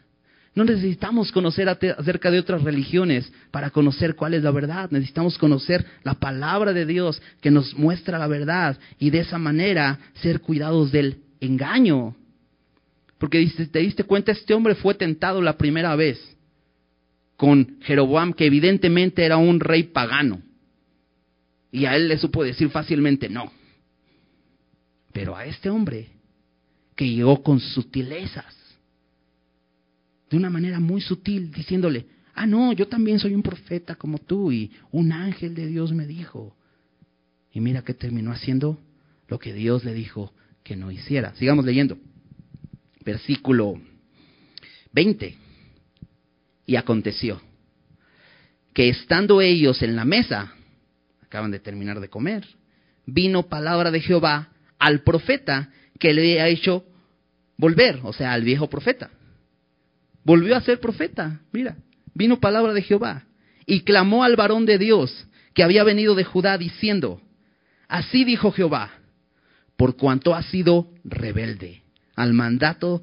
[0.56, 4.90] No necesitamos conocer acerca de otras religiones para conocer cuál es la verdad.
[4.90, 10.00] Necesitamos conocer la palabra de Dios que nos muestra la verdad y de esa manera
[10.14, 12.16] ser cuidados del engaño.
[13.18, 16.18] Porque te diste cuenta, este hombre fue tentado la primera vez
[17.36, 20.42] con Jeroboam, que evidentemente era un rey pagano.
[21.70, 23.52] Y a él le supo decir fácilmente no.
[25.12, 26.08] Pero a este hombre
[26.94, 28.54] que llegó con sutilezas,
[30.30, 34.52] de una manera muy sutil, diciéndole, ah, no, yo también soy un profeta como tú
[34.52, 36.54] y un ángel de Dios me dijo.
[37.52, 38.78] Y mira que terminó haciendo
[39.28, 40.32] lo que Dios le dijo
[40.62, 41.34] que no hiciera.
[41.36, 41.98] Sigamos leyendo.
[43.04, 43.80] Versículo
[44.92, 45.36] 20.
[46.66, 47.40] Y aconteció
[48.74, 50.52] que estando ellos en la mesa,
[51.22, 52.46] acaban de terminar de comer,
[53.06, 56.84] vino palabra de Jehová al profeta que le ha hecho
[57.56, 59.10] volver, o sea, al viejo profeta.
[60.24, 61.76] Volvió a ser profeta, mira,
[62.14, 63.24] vino palabra de Jehová
[63.66, 67.20] y clamó al varón de Dios que había venido de Judá diciendo,
[67.88, 68.92] así dijo Jehová,
[69.76, 71.82] por cuanto has sido rebelde
[72.14, 73.02] al mandato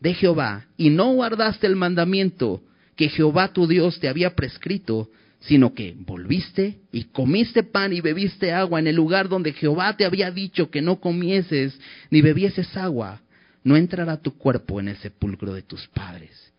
[0.00, 2.62] de Jehová y no guardaste el mandamiento
[2.96, 5.08] que Jehová tu Dios te había prescrito,
[5.46, 10.04] sino que volviste y comiste pan y bebiste agua en el lugar donde Jehová te
[10.04, 11.78] había dicho que no comieses
[12.10, 13.20] ni bebieses agua,
[13.62, 16.52] no entrará tu cuerpo en el sepulcro de tus padres.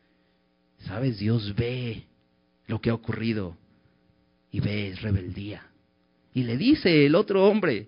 [0.86, 2.04] Sabes, Dios ve
[2.68, 3.58] lo que ha ocurrido
[4.52, 5.64] y ve rebeldía.
[6.34, 7.88] Y le dice el otro hombre,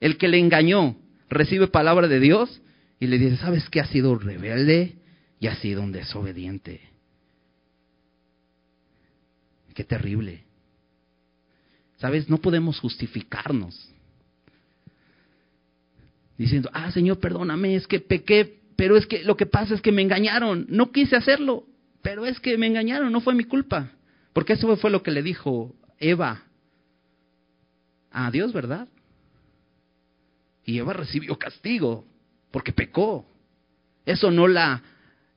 [0.00, 0.96] el que le engañó,
[1.28, 2.62] recibe palabra de Dios
[3.00, 4.94] y le dice, ¿sabes que ha sido rebelde
[5.40, 6.89] y ha sido un desobediente?
[9.74, 10.44] Qué terrible.
[11.98, 12.28] ¿Sabes?
[12.28, 13.90] No podemos justificarnos.
[16.38, 19.92] Diciendo, ah, Señor, perdóname, es que pequé, pero es que lo que pasa es que
[19.92, 20.66] me engañaron.
[20.70, 21.66] No quise hacerlo,
[22.00, 23.90] pero es que me engañaron, no fue mi culpa.
[24.32, 26.44] Porque eso fue lo que le dijo Eva
[28.10, 28.88] a Dios, ¿verdad?
[30.64, 32.04] Y Eva recibió castigo
[32.50, 33.26] porque pecó.
[34.06, 34.82] Eso no la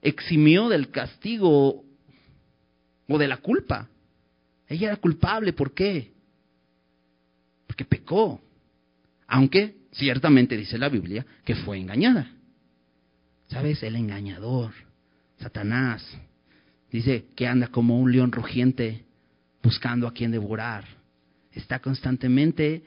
[0.01, 1.83] eximió del castigo
[3.07, 3.89] o de la culpa.
[4.67, 6.11] Ella era culpable, ¿por qué?
[7.67, 8.41] Porque pecó.
[9.27, 12.31] Aunque ciertamente dice la Biblia que fue engañada.
[13.47, 13.83] ¿Sabes?
[13.83, 14.73] El engañador,
[15.39, 16.03] Satanás,
[16.91, 19.05] dice que anda como un león rugiente
[19.61, 20.85] buscando a quien devorar.
[21.51, 22.83] Está constantemente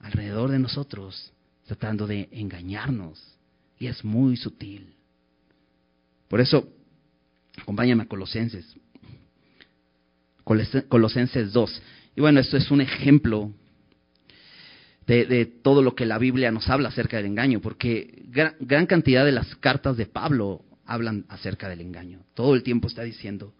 [0.00, 1.32] alrededor de nosotros
[1.66, 3.22] tratando de engañarnos.
[3.78, 4.94] Y es muy sutil.
[6.28, 6.68] Por eso,
[7.56, 8.76] acompáñame a Colosenses.
[10.44, 11.82] Colosenses 2.
[12.16, 13.50] Y bueno, esto es un ejemplo
[15.06, 19.32] de, todo lo que la Biblia nos habla acerca del engaño, porque gran, cantidad de
[19.32, 22.20] las cartas de Pablo hablan acerca del engaño.
[22.34, 23.52] Todo el tiempo está diciendo,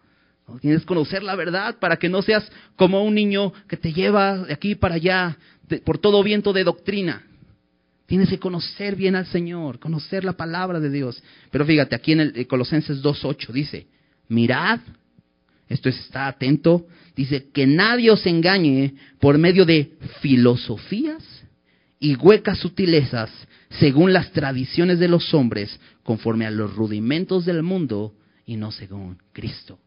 [0.61, 4.37] tienes que conocer la verdad para que no seas como un niño que te lleva
[4.37, 5.37] de aquí para allá
[5.83, 7.23] por todo viento de doctrina.
[8.05, 11.23] Tienes que conocer bien al Señor, conocer la palabra de Dios.
[11.49, 13.87] Pero fíjate, aquí en el eh, Colosenses 2.8 dice,
[14.27, 14.79] mirad
[15.69, 21.23] esto es, está atento, dice que nadie os engañe por medio de filosofías
[21.99, 23.31] y huecas sutilezas
[23.79, 28.13] según las tradiciones de los hombres, conforme a los rudimentos del mundo
[28.45, 29.79] y no según Cristo.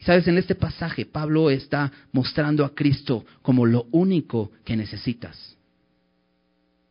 [0.00, 5.56] Sabes, en este pasaje Pablo está mostrando a Cristo como lo único que necesitas.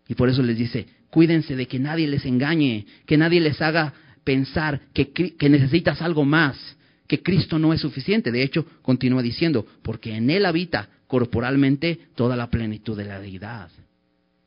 [0.08, 3.94] Y por eso les dice, cuídense de que nadie les engañe, que nadie les haga
[4.24, 6.78] pensar que, que necesitas algo más,
[7.12, 8.32] que Cristo no es suficiente.
[8.32, 13.70] De hecho, continúa diciendo, porque en Él habita corporalmente toda la plenitud de la deidad.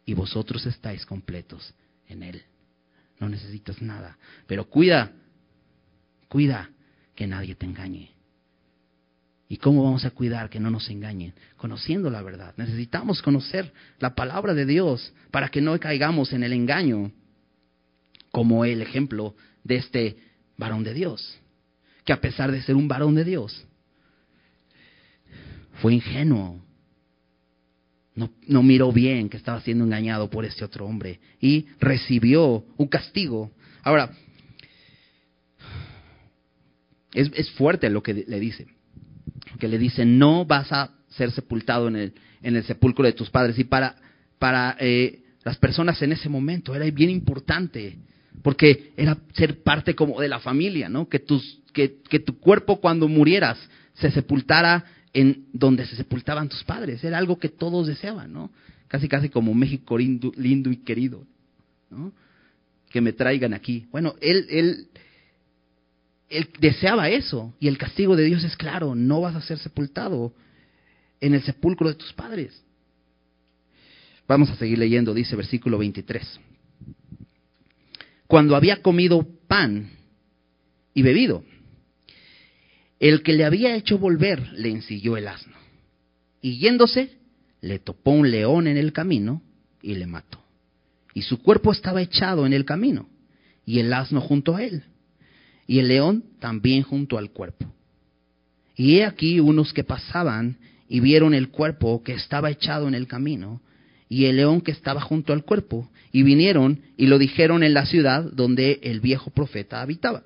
[0.06, 1.74] Y vosotros estáis completos
[2.08, 2.42] en Él.
[3.20, 4.16] No necesitas nada.
[4.46, 5.12] Pero cuida,
[6.26, 6.70] cuida
[7.14, 8.12] que nadie te engañe.
[9.46, 11.34] ¿Y cómo vamos a cuidar que no nos engañen?
[11.58, 12.54] Conociendo la verdad.
[12.56, 17.12] Necesitamos conocer la palabra de Dios para que no caigamos en el engaño,
[18.30, 20.16] como el ejemplo de este
[20.56, 21.42] varón de Dios
[22.04, 23.66] que a pesar de ser un varón de Dios,
[25.80, 26.62] fue ingenuo.
[28.14, 32.86] No, no, miró bien que estaba siendo engañado por este otro hombre y recibió un
[32.86, 33.50] castigo.
[33.82, 34.12] Ahora,
[37.12, 38.68] es, es fuerte lo que le dice.
[39.58, 43.30] Que le dice, no vas a ser sepultado en el, en el sepulcro de tus
[43.30, 43.58] padres.
[43.58, 43.96] Y para,
[44.38, 47.98] para eh, las personas en ese momento era bien importante,
[48.42, 51.08] porque era ser parte como de la familia, ¿no?
[51.08, 53.58] Que tus que, tu cuerpo cuando murieras
[53.94, 57.04] se sepultara en donde se sepultaban tus padres.
[57.04, 58.50] Era algo que todos deseaban, ¿no?
[58.88, 61.26] Casi, casi como México lindo, lindo y querido,
[61.90, 62.12] ¿no?
[62.90, 63.86] Que me traigan aquí.
[63.90, 64.88] Bueno, él, él,
[66.30, 70.32] él deseaba eso y el castigo de Dios es claro, no vas a ser sepultado
[71.20, 72.62] en el sepulcro de tus padres.
[74.26, 76.40] Vamos a seguir leyendo, dice versículo 23.
[78.26, 79.90] Cuando había comido pan
[80.94, 81.44] y bebido,
[83.00, 85.56] el que le había hecho volver le ensilló el asno.
[86.40, 87.18] Y yéndose,
[87.60, 89.42] le topó un león en el camino
[89.82, 90.38] y le mató.
[91.14, 93.08] Y su cuerpo estaba echado en el camino,
[93.64, 94.82] y el asno junto a él,
[95.66, 97.72] y el león también junto al cuerpo.
[98.76, 103.06] Y he aquí unos que pasaban y vieron el cuerpo que estaba echado en el
[103.06, 103.62] camino,
[104.08, 107.86] y el león que estaba junto al cuerpo, y vinieron y lo dijeron en la
[107.86, 110.24] ciudad donde el viejo profeta habitaba.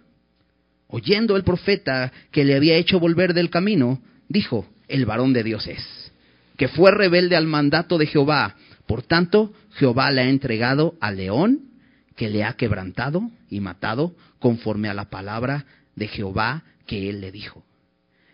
[0.89, 5.67] Oyendo el profeta que le había hecho volver del camino, dijo, el varón de Dios
[5.67, 6.13] es,
[6.57, 8.57] que fue rebelde al mandato de Jehová.
[8.87, 11.61] Por tanto, Jehová le ha entregado al león,
[12.17, 17.31] que le ha quebrantado y matado, conforme a la palabra de Jehová que él le
[17.31, 17.65] dijo.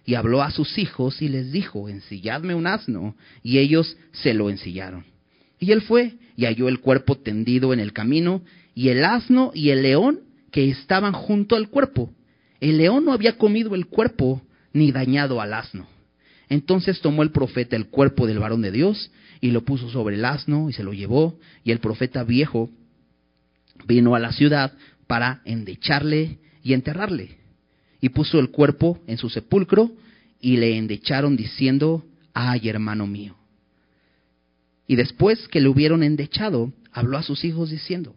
[0.06, 4.50] y habló a sus hijos y les dijo, ensilladme un asno, y ellos se lo
[4.50, 5.04] ensillaron.
[5.58, 8.42] Y él fue y halló el cuerpo tendido en el camino,
[8.74, 12.12] y el asno y el león que estaban junto al cuerpo.
[12.64, 14.40] El león no había comido el cuerpo
[14.72, 15.86] ni dañado al asno.
[16.48, 19.10] Entonces tomó el profeta el cuerpo del varón de Dios
[19.42, 22.70] y lo puso sobre el asno y se lo llevó, y el profeta viejo
[23.86, 24.72] vino a la ciudad
[25.06, 27.36] para endecharle y enterrarle.
[28.00, 29.92] Y puso el cuerpo en su sepulcro
[30.40, 33.36] y le endecharon diciendo, ay hermano mío.
[34.86, 38.16] Y después que le hubieron endechado, habló a sus hijos diciendo,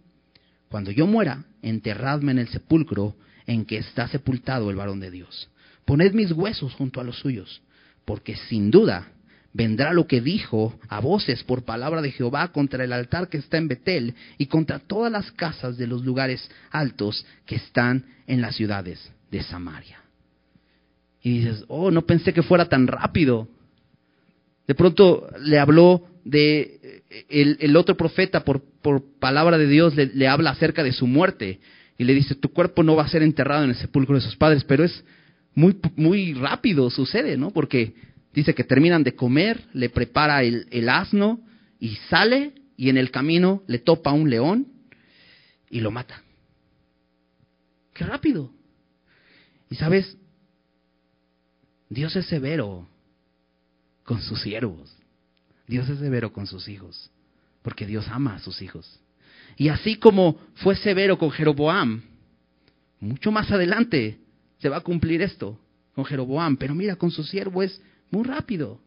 [0.69, 3.17] cuando yo muera, enterradme en el sepulcro
[3.47, 5.49] en que está sepultado el varón de Dios.
[5.85, 7.61] Poned mis huesos junto a los suyos,
[8.05, 9.07] porque sin duda
[9.53, 13.57] vendrá lo que dijo a voces por palabra de Jehová contra el altar que está
[13.57, 18.55] en Betel y contra todas las casas de los lugares altos que están en las
[18.55, 19.99] ciudades de Samaria.
[21.23, 23.47] Y dices, oh, no pensé que fuera tan rápido.
[24.67, 30.51] De pronto le habló de el, otro profeta por, por palabra de Dios le, habla
[30.51, 31.59] acerca de su muerte
[31.97, 34.35] y le dice tu cuerpo no va a ser enterrado en el sepulcro de sus
[34.35, 35.03] padres pero es
[35.53, 37.95] muy muy rápido sucede no porque
[38.33, 41.41] dice que terminan de comer le prepara el, el asno
[41.79, 44.67] y sale y en el camino le topa un león
[45.69, 46.21] y lo mata.
[47.93, 48.51] Qué rápido
[49.69, 50.15] y sabes
[51.89, 52.87] Dios es severo
[54.03, 54.95] con sus siervos.
[55.67, 57.11] Dios es severo con sus hijos,
[57.61, 58.99] porque Dios ama a sus hijos.
[59.57, 62.01] Y así como fue severo con Jeroboam,
[62.99, 64.17] mucho más adelante
[64.59, 65.59] se va a cumplir esto
[65.93, 67.81] con Jeroboam, pero mira, con su siervo es
[68.11, 68.79] muy rápido.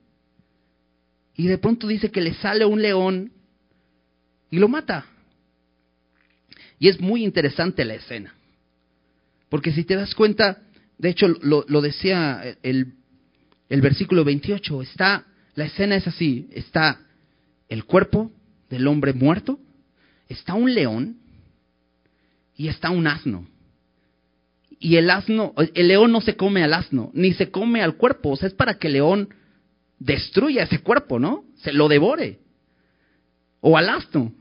[1.35, 3.33] Y de pronto dice que le sale un león
[4.51, 5.07] y lo mata.
[6.79, 8.35] Y es muy interesante la escena.
[9.49, 10.62] Porque si te das cuenta,
[10.99, 12.95] de hecho lo, decía el,
[13.68, 17.01] el versículo 28, está la escena es así, está
[17.68, 18.33] el cuerpo
[18.68, 19.59] del hombre muerto,
[20.31, 21.18] está un león
[22.57, 23.47] y está un asno.
[24.78, 28.31] Y el asno, el león no se come al asno, ni se come al cuerpo,
[28.31, 29.28] o sea, es para que el león
[29.99, 31.45] destruya ese cuerpo, ¿no?
[31.57, 32.39] Se lo devore.
[33.61, 34.33] O al asno,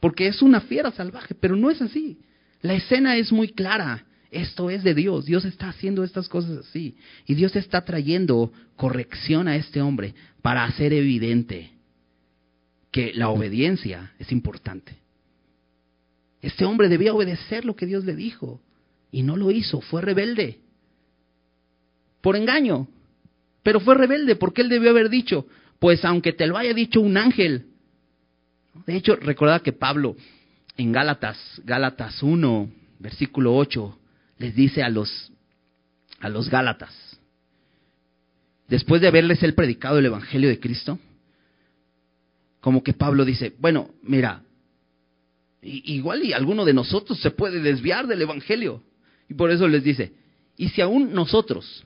[0.00, 2.18] porque es una fiera salvaje, pero no es así.
[2.60, 4.06] La escena es muy clara.
[4.30, 5.26] Esto es de Dios.
[5.26, 6.96] Dios está haciendo estas cosas así.
[7.26, 11.70] Y Dios está trayendo corrección a este hombre para hacer evidente
[12.90, 15.03] que la obediencia es importante.
[16.44, 18.60] Este hombre debía obedecer lo que Dios le dijo
[19.10, 20.58] y no lo hizo, fue rebelde.
[22.20, 22.86] Por engaño.
[23.62, 25.46] Pero fue rebelde porque él debió haber dicho,
[25.78, 27.68] pues aunque te lo haya dicho un ángel.
[28.84, 30.16] De hecho, recuerda que Pablo
[30.76, 33.98] en Gálatas, Gálatas 1, versículo 8,
[34.36, 35.32] les dice a los,
[36.20, 37.18] a los Gálatas,
[38.68, 40.98] después de haberles él predicado el Evangelio de Cristo,
[42.60, 44.42] como que Pablo dice, bueno, mira,
[45.64, 48.82] igual y alguno de nosotros se puede desviar del Evangelio.
[49.28, 50.12] Y por eso les dice,
[50.56, 51.84] y si aún nosotros,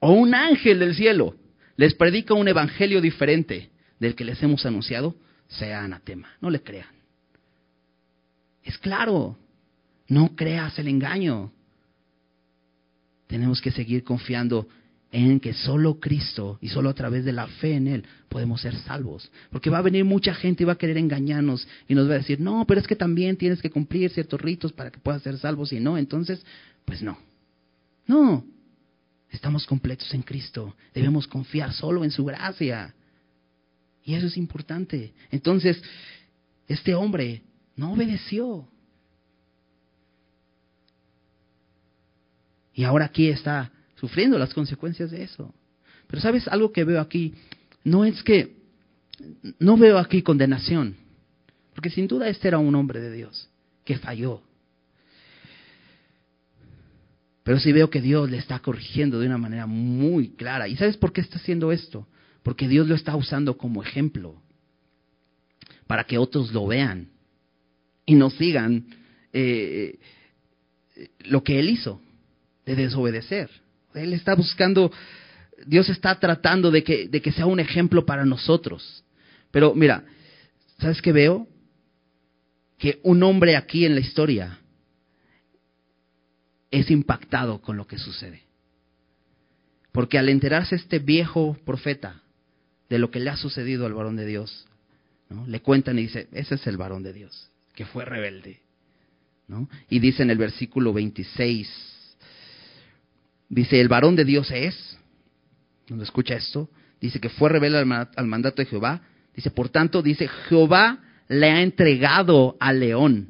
[0.00, 1.36] o un ángel del cielo,
[1.76, 5.14] les predica un Evangelio diferente del que les hemos anunciado,
[5.48, 6.88] sea anatema, no le crean.
[8.62, 9.38] Es claro,
[10.08, 11.52] no creas el engaño.
[13.26, 14.68] Tenemos que seguir confiando
[15.12, 18.76] en que solo Cristo y solo a través de la fe en Él podemos ser
[18.76, 19.30] salvos.
[19.50, 22.18] Porque va a venir mucha gente y va a querer engañarnos y nos va a
[22.18, 25.36] decir, no, pero es que también tienes que cumplir ciertos ritos para que puedas ser
[25.38, 26.44] salvos y no, entonces,
[26.84, 27.18] pues no.
[28.06, 28.44] No,
[29.30, 32.94] estamos completos en Cristo, debemos confiar solo en su gracia.
[34.04, 35.12] Y eso es importante.
[35.30, 35.82] Entonces,
[36.66, 37.42] este hombre
[37.76, 38.68] no obedeció.
[42.72, 45.54] Y ahora aquí está sufriendo las consecuencias de eso.
[46.06, 47.34] Pero sabes algo que veo aquí,
[47.84, 48.56] no es que,
[49.58, 50.96] no veo aquí condenación,
[51.74, 53.48] porque sin duda este era un hombre de Dios
[53.84, 54.42] que falló.
[57.42, 60.68] Pero sí veo que Dios le está corrigiendo de una manera muy clara.
[60.68, 62.06] ¿Y sabes por qué está haciendo esto?
[62.42, 64.40] Porque Dios lo está usando como ejemplo
[65.86, 67.08] para que otros lo vean
[68.06, 68.86] y no sigan
[69.32, 69.98] eh,
[71.20, 72.00] lo que Él hizo
[72.64, 73.50] de desobedecer.
[73.94, 74.92] Él está buscando,
[75.66, 79.04] Dios está tratando de que, de que sea un ejemplo para nosotros.
[79.50, 80.04] Pero mira,
[80.78, 81.48] ¿sabes qué veo?
[82.78, 84.58] Que un hombre aquí en la historia
[86.70, 88.42] es impactado con lo que sucede.
[89.92, 92.22] Porque al enterarse este viejo profeta
[92.88, 94.66] de lo que le ha sucedido al varón de Dios,
[95.28, 95.46] ¿no?
[95.46, 98.60] le cuentan y dice, ese es el varón de Dios, que fue rebelde.
[99.88, 101.68] Y dice en el versículo 26,
[103.50, 104.96] Dice, el varón de Dios es,
[105.88, 106.70] cuando escucha esto,
[107.00, 107.78] dice que fue rebelde
[108.16, 109.02] al mandato de Jehová.
[109.34, 113.28] Dice, por tanto, dice, Jehová le ha entregado al león.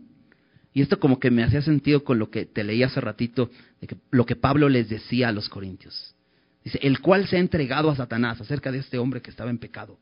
[0.75, 3.51] Y esto como que me hacía sentido con lo que te leí hace ratito,
[3.81, 6.15] de que, lo que Pablo les decía a los corintios.
[6.63, 9.59] Dice, el cual se ha entregado a Satanás acerca de este hombre que estaba en
[9.59, 9.99] pecado.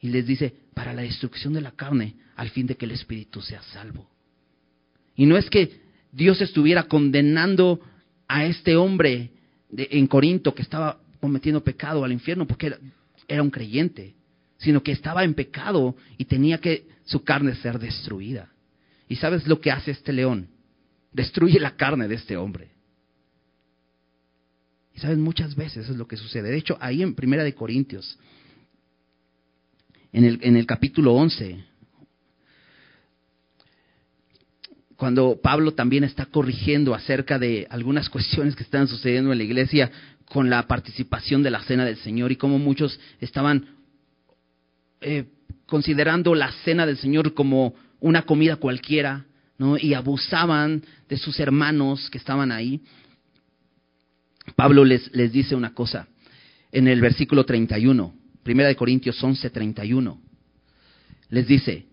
[0.00, 3.42] Y les dice, para la destrucción de la carne, al fin de que el espíritu
[3.42, 4.08] sea salvo.
[5.16, 7.80] Y no es que Dios estuviera condenando
[8.34, 9.30] a este hombre
[9.76, 12.74] en Corinto que estaba cometiendo pecado al infierno porque
[13.28, 14.16] era, un creyente,
[14.58, 18.50] sino que estaba en pecado y tenía que su carne ser destruida.
[19.08, 20.48] ¿Y sabes lo que hace este león?
[21.12, 22.70] Destruye la carne de este hombre.
[24.96, 26.50] Y sabes, muchas veces es lo que sucede.
[26.50, 28.18] De hecho, ahí en Primera de Corintios,
[30.12, 31.64] en el, en el capítulo 11,
[34.96, 39.90] cuando Pablo también está corrigiendo acerca de algunas cuestiones que están sucediendo en la iglesia
[40.26, 43.66] con la participación de la cena del Señor y cómo muchos estaban
[45.00, 45.24] eh,
[45.66, 49.26] considerando la cena del Señor como una comida cualquiera,
[49.58, 49.76] ¿no?
[49.78, 52.80] Y abusaban de sus hermanos que estaban ahí.
[54.56, 56.06] Pablo les, les dice una cosa
[56.72, 60.20] en el versículo 31, Primera de Corintios 11, 31.
[61.30, 61.86] Les dice,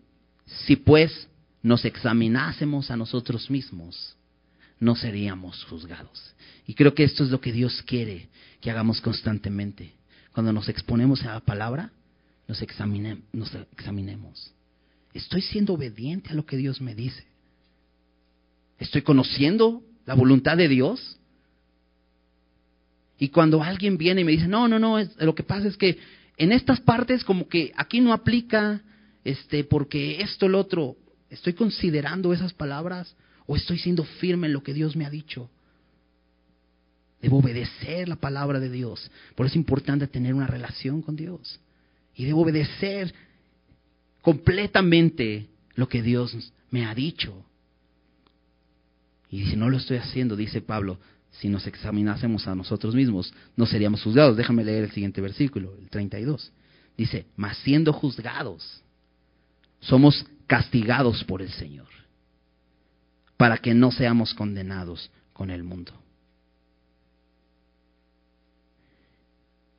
[0.45, 1.29] si pues
[1.61, 4.15] nos examinásemos a nosotros mismos,
[4.79, 6.33] no seríamos juzgados.
[6.65, 9.93] Y creo que esto es lo que Dios quiere que hagamos constantemente.
[10.33, 11.91] Cuando nos exponemos a la palabra,
[12.47, 14.53] nos, examinemos.
[15.13, 17.25] ¿Estoy siendo obediente a lo que Dios me dice?
[18.79, 21.17] ¿Estoy conociendo la voluntad de Dios?
[23.19, 25.99] Y cuando alguien viene y me dice, no, no, no, lo que pasa es que
[26.37, 28.81] en estas partes como que aquí no aplica,
[29.23, 30.95] este, porque esto, lo otro,
[31.31, 33.15] ¿Estoy considerando esas palabras
[33.47, 35.49] o estoy siendo firme en lo que Dios me ha dicho?
[37.21, 39.09] Debo obedecer la palabra de Dios.
[39.35, 41.59] Por eso es importante tener una relación con Dios.
[42.15, 43.13] Y debo obedecer
[44.21, 47.45] completamente lo que Dios me ha dicho.
[49.29, 50.99] Y si no lo estoy haciendo, dice Pablo,
[51.31, 54.35] si nos examinásemos a nosotros mismos, no seríamos juzgados.
[54.35, 56.51] Déjame leer el siguiente versículo, el 32.
[56.97, 58.83] Dice, mas siendo juzgados,
[59.79, 61.87] somos castigados por el Señor,
[63.37, 65.93] para que no seamos condenados con el mundo.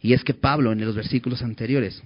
[0.01, 2.03] Y es que Pablo en los versículos anteriores,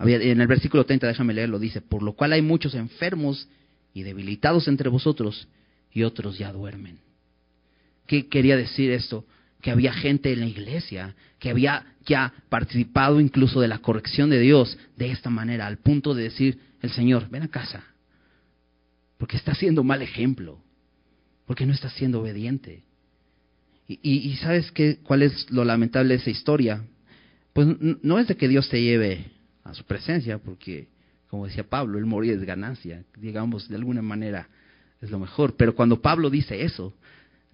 [0.00, 3.48] en el versículo 30, déjame leerlo, dice, por lo cual hay muchos enfermos
[3.94, 5.46] y debilitados entre vosotros
[5.92, 6.98] y otros ya duermen.
[8.08, 9.24] ¿Qué quería decir esto?
[9.62, 14.40] Que había gente en la iglesia que había ya participado incluso de la corrección de
[14.40, 17.84] Dios de esta manera, al punto de decir, el Señor, ven a casa,
[19.18, 20.60] porque está siendo mal ejemplo,
[21.46, 22.84] porque no está siendo obediente.
[23.88, 26.84] Y, sabes qué, cuál es lo lamentable de esa historia?
[27.52, 27.68] Pues
[28.02, 29.30] no es de que Dios te lleve
[29.62, 30.88] a su presencia, porque,
[31.28, 34.48] como decía Pablo, el morir es ganancia, digamos, de alguna manera
[35.00, 35.54] es lo mejor.
[35.56, 36.94] Pero cuando Pablo dice eso,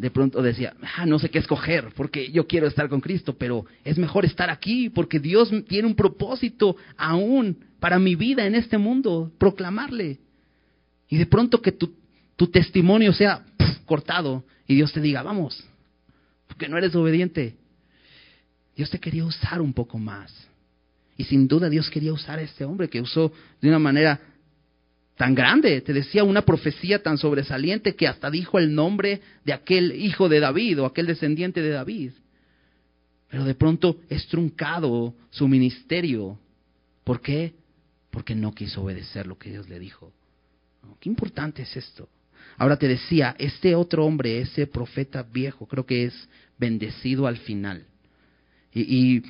[0.03, 3.67] de pronto decía, ah, no sé qué escoger, porque yo quiero estar con Cristo, pero
[3.85, 8.79] es mejor estar aquí, porque Dios tiene un propósito aún para mi vida en este
[8.79, 10.19] mundo, proclamarle.
[11.09, 11.95] Y de pronto que tu,
[12.35, 13.45] tu testimonio sea
[13.87, 15.63] cortado y Dios te diga, vamos,
[16.49, 17.55] porque no eres obediente.
[18.75, 20.35] Dios te quería usar un poco más.
[21.17, 24.21] Y sin duda Dios quería usar a este hombre que usó de una manera
[25.17, 25.81] tan grande.
[25.81, 30.41] Te decía una profecía tan sobresaliente que hasta dijo el nombre de aquel hijo de
[30.41, 32.13] David o aquel descendiente de David.
[33.29, 36.39] Pero de pronto es truncado su ministerio.
[37.05, 37.55] ¿Por qué?
[38.13, 40.13] porque no quiso obedecer lo que Dios le dijo.
[41.01, 42.09] Qué importante es esto.
[42.59, 47.87] Ahora te decía, este otro hombre, ese profeta viejo, creo que es bendecido al final.
[48.75, 49.23] Y,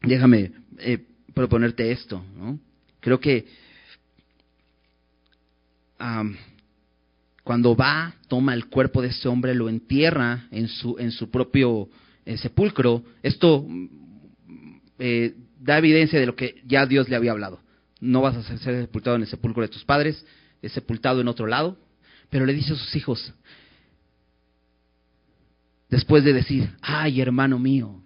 [0.00, 1.04] déjame eh,
[1.34, 2.60] proponerte esto, ¿no?
[3.00, 3.46] Creo que
[7.42, 11.88] cuando va, toma el cuerpo de ese hombre, lo entierra en su, en su propio
[12.24, 13.04] eh, sepulcro.
[13.22, 13.66] Esto
[14.98, 17.60] eh, da evidencia de lo que ya Dios le había hablado.
[18.00, 20.24] No vas a ser sepultado en el sepulcro de tus padres,
[20.62, 21.78] es sepultado en otro lado.
[22.30, 23.32] Pero le dice a sus hijos,
[25.88, 28.02] después de decir, ay hermano mío,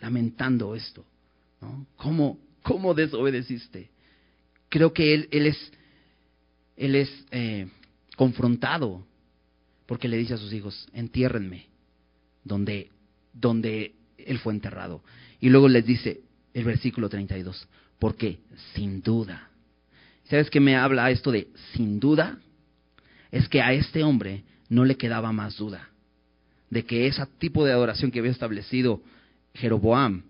[0.00, 1.04] lamentando esto,
[1.60, 1.86] ¿no?
[1.96, 3.90] ¿Cómo, ¿Cómo desobedeciste?
[4.68, 5.72] Creo que él, él es,
[6.80, 7.68] él es eh,
[8.16, 9.04] confrontado
[9.84, 11.66] porque le dice a sus hijos, entiérrenme
[12.42, 12.90] donde,
[13.34, 15.04] donde él fue enterrado.
[15.40, 16.22] Y luego les dice,
[16.54, 17.68] el versículo 32.
[17.98, 18.38] Porque
[18.74, 19.50] sin duda,
[20.24, 22.38] ¿sabes qué me habla esto de sin duda?
[23.30, 25.90] Es que a este hombre no le quedaba más duda
[26.70, 29.02] de que ese tipo de adoración que había establecido
[29.52, 30.22] Jeroboam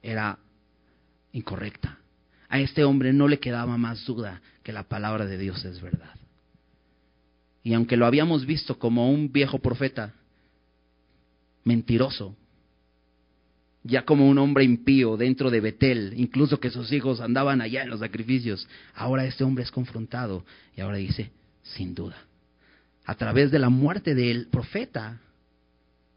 [0.00, 0.38] era
[1.32, 1.98] incorrecta.
[2.48, 6.16] A este hombre no le quedaba más duda que la palabra de Dios es verdad.
[7.62, 10.12] Y aunque lo habíamos visto como un viejo profeta,
[11.62, 12.34] mentiroso,
[13.84, 17.90] ya como un hombre impío dentro de Betel, incluso que sus hijos andaban allá en
[17.90, 20.44] los sacrificios, ahora este hombre es confrontado
[20.76, 21.30] y ahora dice,
[21.62, 22.16] sin duda,
[23.04, 25.20] a través de la muerte del profeta,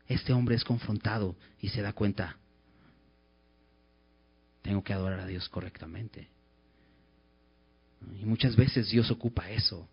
[0.07, 2.37] este hombre es confrontado y se da cuenta,
[4.63, 6.29] tengo que adorar a Dios correctamente.
[8.21, 9.87] Y muchas veces Dios ocupa eso.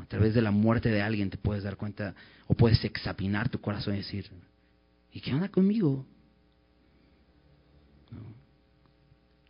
[0.00, 2.14] A través de la muerte de alguien te puedes dar cuenta
[2.46, 4.28] o puedes examinar tu corazón y decir,
[5.12, 6.04] ¿y qué onda conmigo?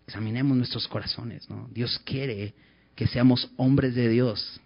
[0.07, 1.49] Examinemos nuestros corazones.
[1.49, 1.69] ¿no?
[1.73, 2.55] Dios quiere
[2.95, 4.61] que seamos hombres de Dios,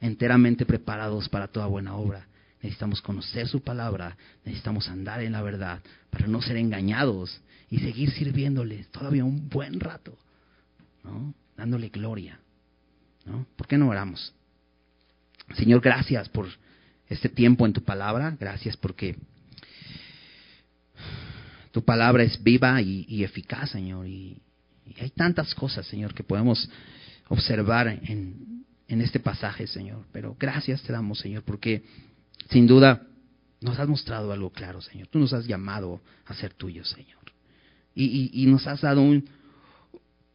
[0.00, 2.26] enteramente preparados para toda buena obra.
[2.62, 8.10] Necesitamos conocer su palabra, necesitamos andar en la verdad para no ser engañados y seguir
[8.10, 10.18] sirviéndole todavía un buen rato,
[11.04, 11.32] ¿no?
[11.60, 12.40] Dándole gloria.
[13.26, 13.46] ¿no?
[13.56, 14.34] ¿Por qué no oramos?
[15.54, 16.48] Señor, gracias por
[17.08, 19.16] este tiempo en tu palabra, gracias porque
[21.70, 24.40] tu palabra es viva y, eficaz, Señor, y,
[25.00, 26.68] hay tantas cosas, Señor, que podemos
[27.28, 31.84] observar en, en este pasaje, Señor, pero gracias te damos, Señor, porque
[32.50, 33.06] sin duda
[33.60, 35.08] nos has mostrado algo claro, Señor.
[35.08, 37.20] Tú nos has llamado a ser tuyos, Señor.
[37.94, 39.02] Y, nos has dado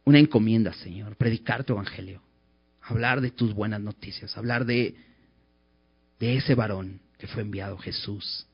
[0.06, 2.22] una encomienda, Señor, predicar tu evangelio,
[2.80, 4.94] hablar de tus buenas noticias, hablar de,
[6.20, 8.46] ese varón que fue enviado, Jesús.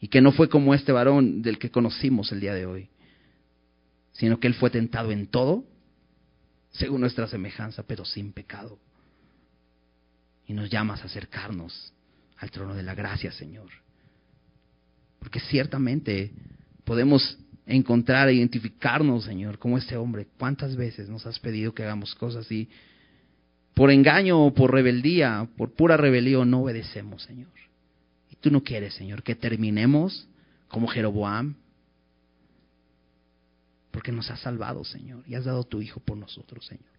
[0.00, 2.88] Y que no fue como este varón del que conocimos el día de hoy,
[4.12, 5.64] sino que él fue tentado en todo,
[6.72, 8.78] según nuestra semejanza, pero sin pecado
[10.50, 11.92] y nos llamas a acercarnos
[12.38, 13.68] al trono de la gracia, Señor.
[15.20, 16.32] Porque ciertamente
[16.82, 17.38] podemos
[17.70, 20.26] encontrar e identificarnos, Señor, como este hombre.
[20.38, 22.68] ¿Cuántas veces nos has pedido que hagamos cosas y
[23.74, 27.50] por engaño o por rebeldía, por pura rebelión, no obedecemos, Señor?
[28.30, 30.28] Y tú no quieres, Señor, que terminemos
[30.68, 31.54] como Jeroboam,
[33.90, 36.90] porque nos has salvado, Señor, y has dado tu Hijo por nosotros, Señor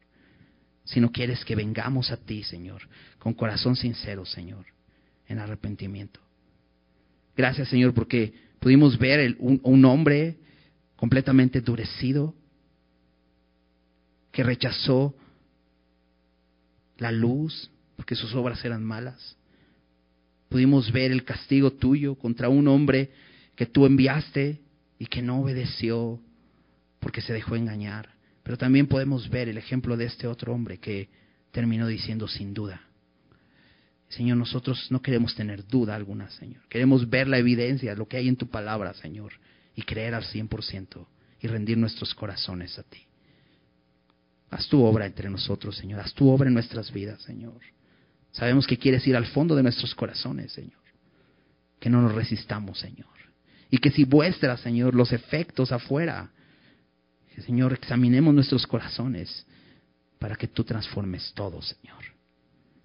[0.86, 2.82] si no quieres que vengamos a ti, Señor,
[3.19, 4.65] con corazón sincero, Señor,
[5.28, 6.19] en arrepentimiento.
[7.36, 10.38] Gracias, Señor, porque pudimos ver un, hombre
[11.02, 12.36] completamente endurecido,
[14.32, 15.16] que rechazó
[16.99, 19.36] la luz porque sus obras eran malas.
[20.47, 23.10] Pudimos ver el castigo tuyo contra un hombre
[23.56, 24.62] que tú enviaste
[24.99, 26.22] y que no obedeció
[26.99, 28.10] porque se dejó engañar.
[28.43, 31.10] Pero también podemos ver el ejemplo de este otro hombre que
[31.49, 32.80] terminó diciendo sin duda.
[34.10, 36.62] Señor, nosotros no queremos tener duda alguna, Señor.
[36.70, 39.34] Queremos ver la evidencia, lo que hay en tu palabra, Señor,
[39.82, 41.07] y creer al cien por ciento
[41.39, 42.99] y rendir nuestros corazones a ti.
[44.49, 45.99] Haz tu obra entre nosotros, Señor.
[45.99, 47.59] Haz tu obra en nuestras vidas, Señor.
[48.32, 50.82] Sabemos que quieres ir al fondo de nuestros corazones, Señor.
[51.79, 53.07] Que no nos resistamos, Señor.
[53.69, 56.32] Y que si vuestras, Señor, los efectos afuera
[57.39, 59.45] Señor, examinemos nuestros corazones
[60.19, 62.03] para que tú transformes todo, Señor.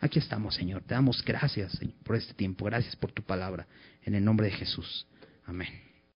[0.01, 0.82] Aquí estamos, Señor.
[0.82, 2.64] Te damos gracias por este tiempo.
[2.66, 3.66] Gracias por tu palabra.
[4.03, 5.07] En el nombre de Jesús.
[5.47, 5.86] Amén.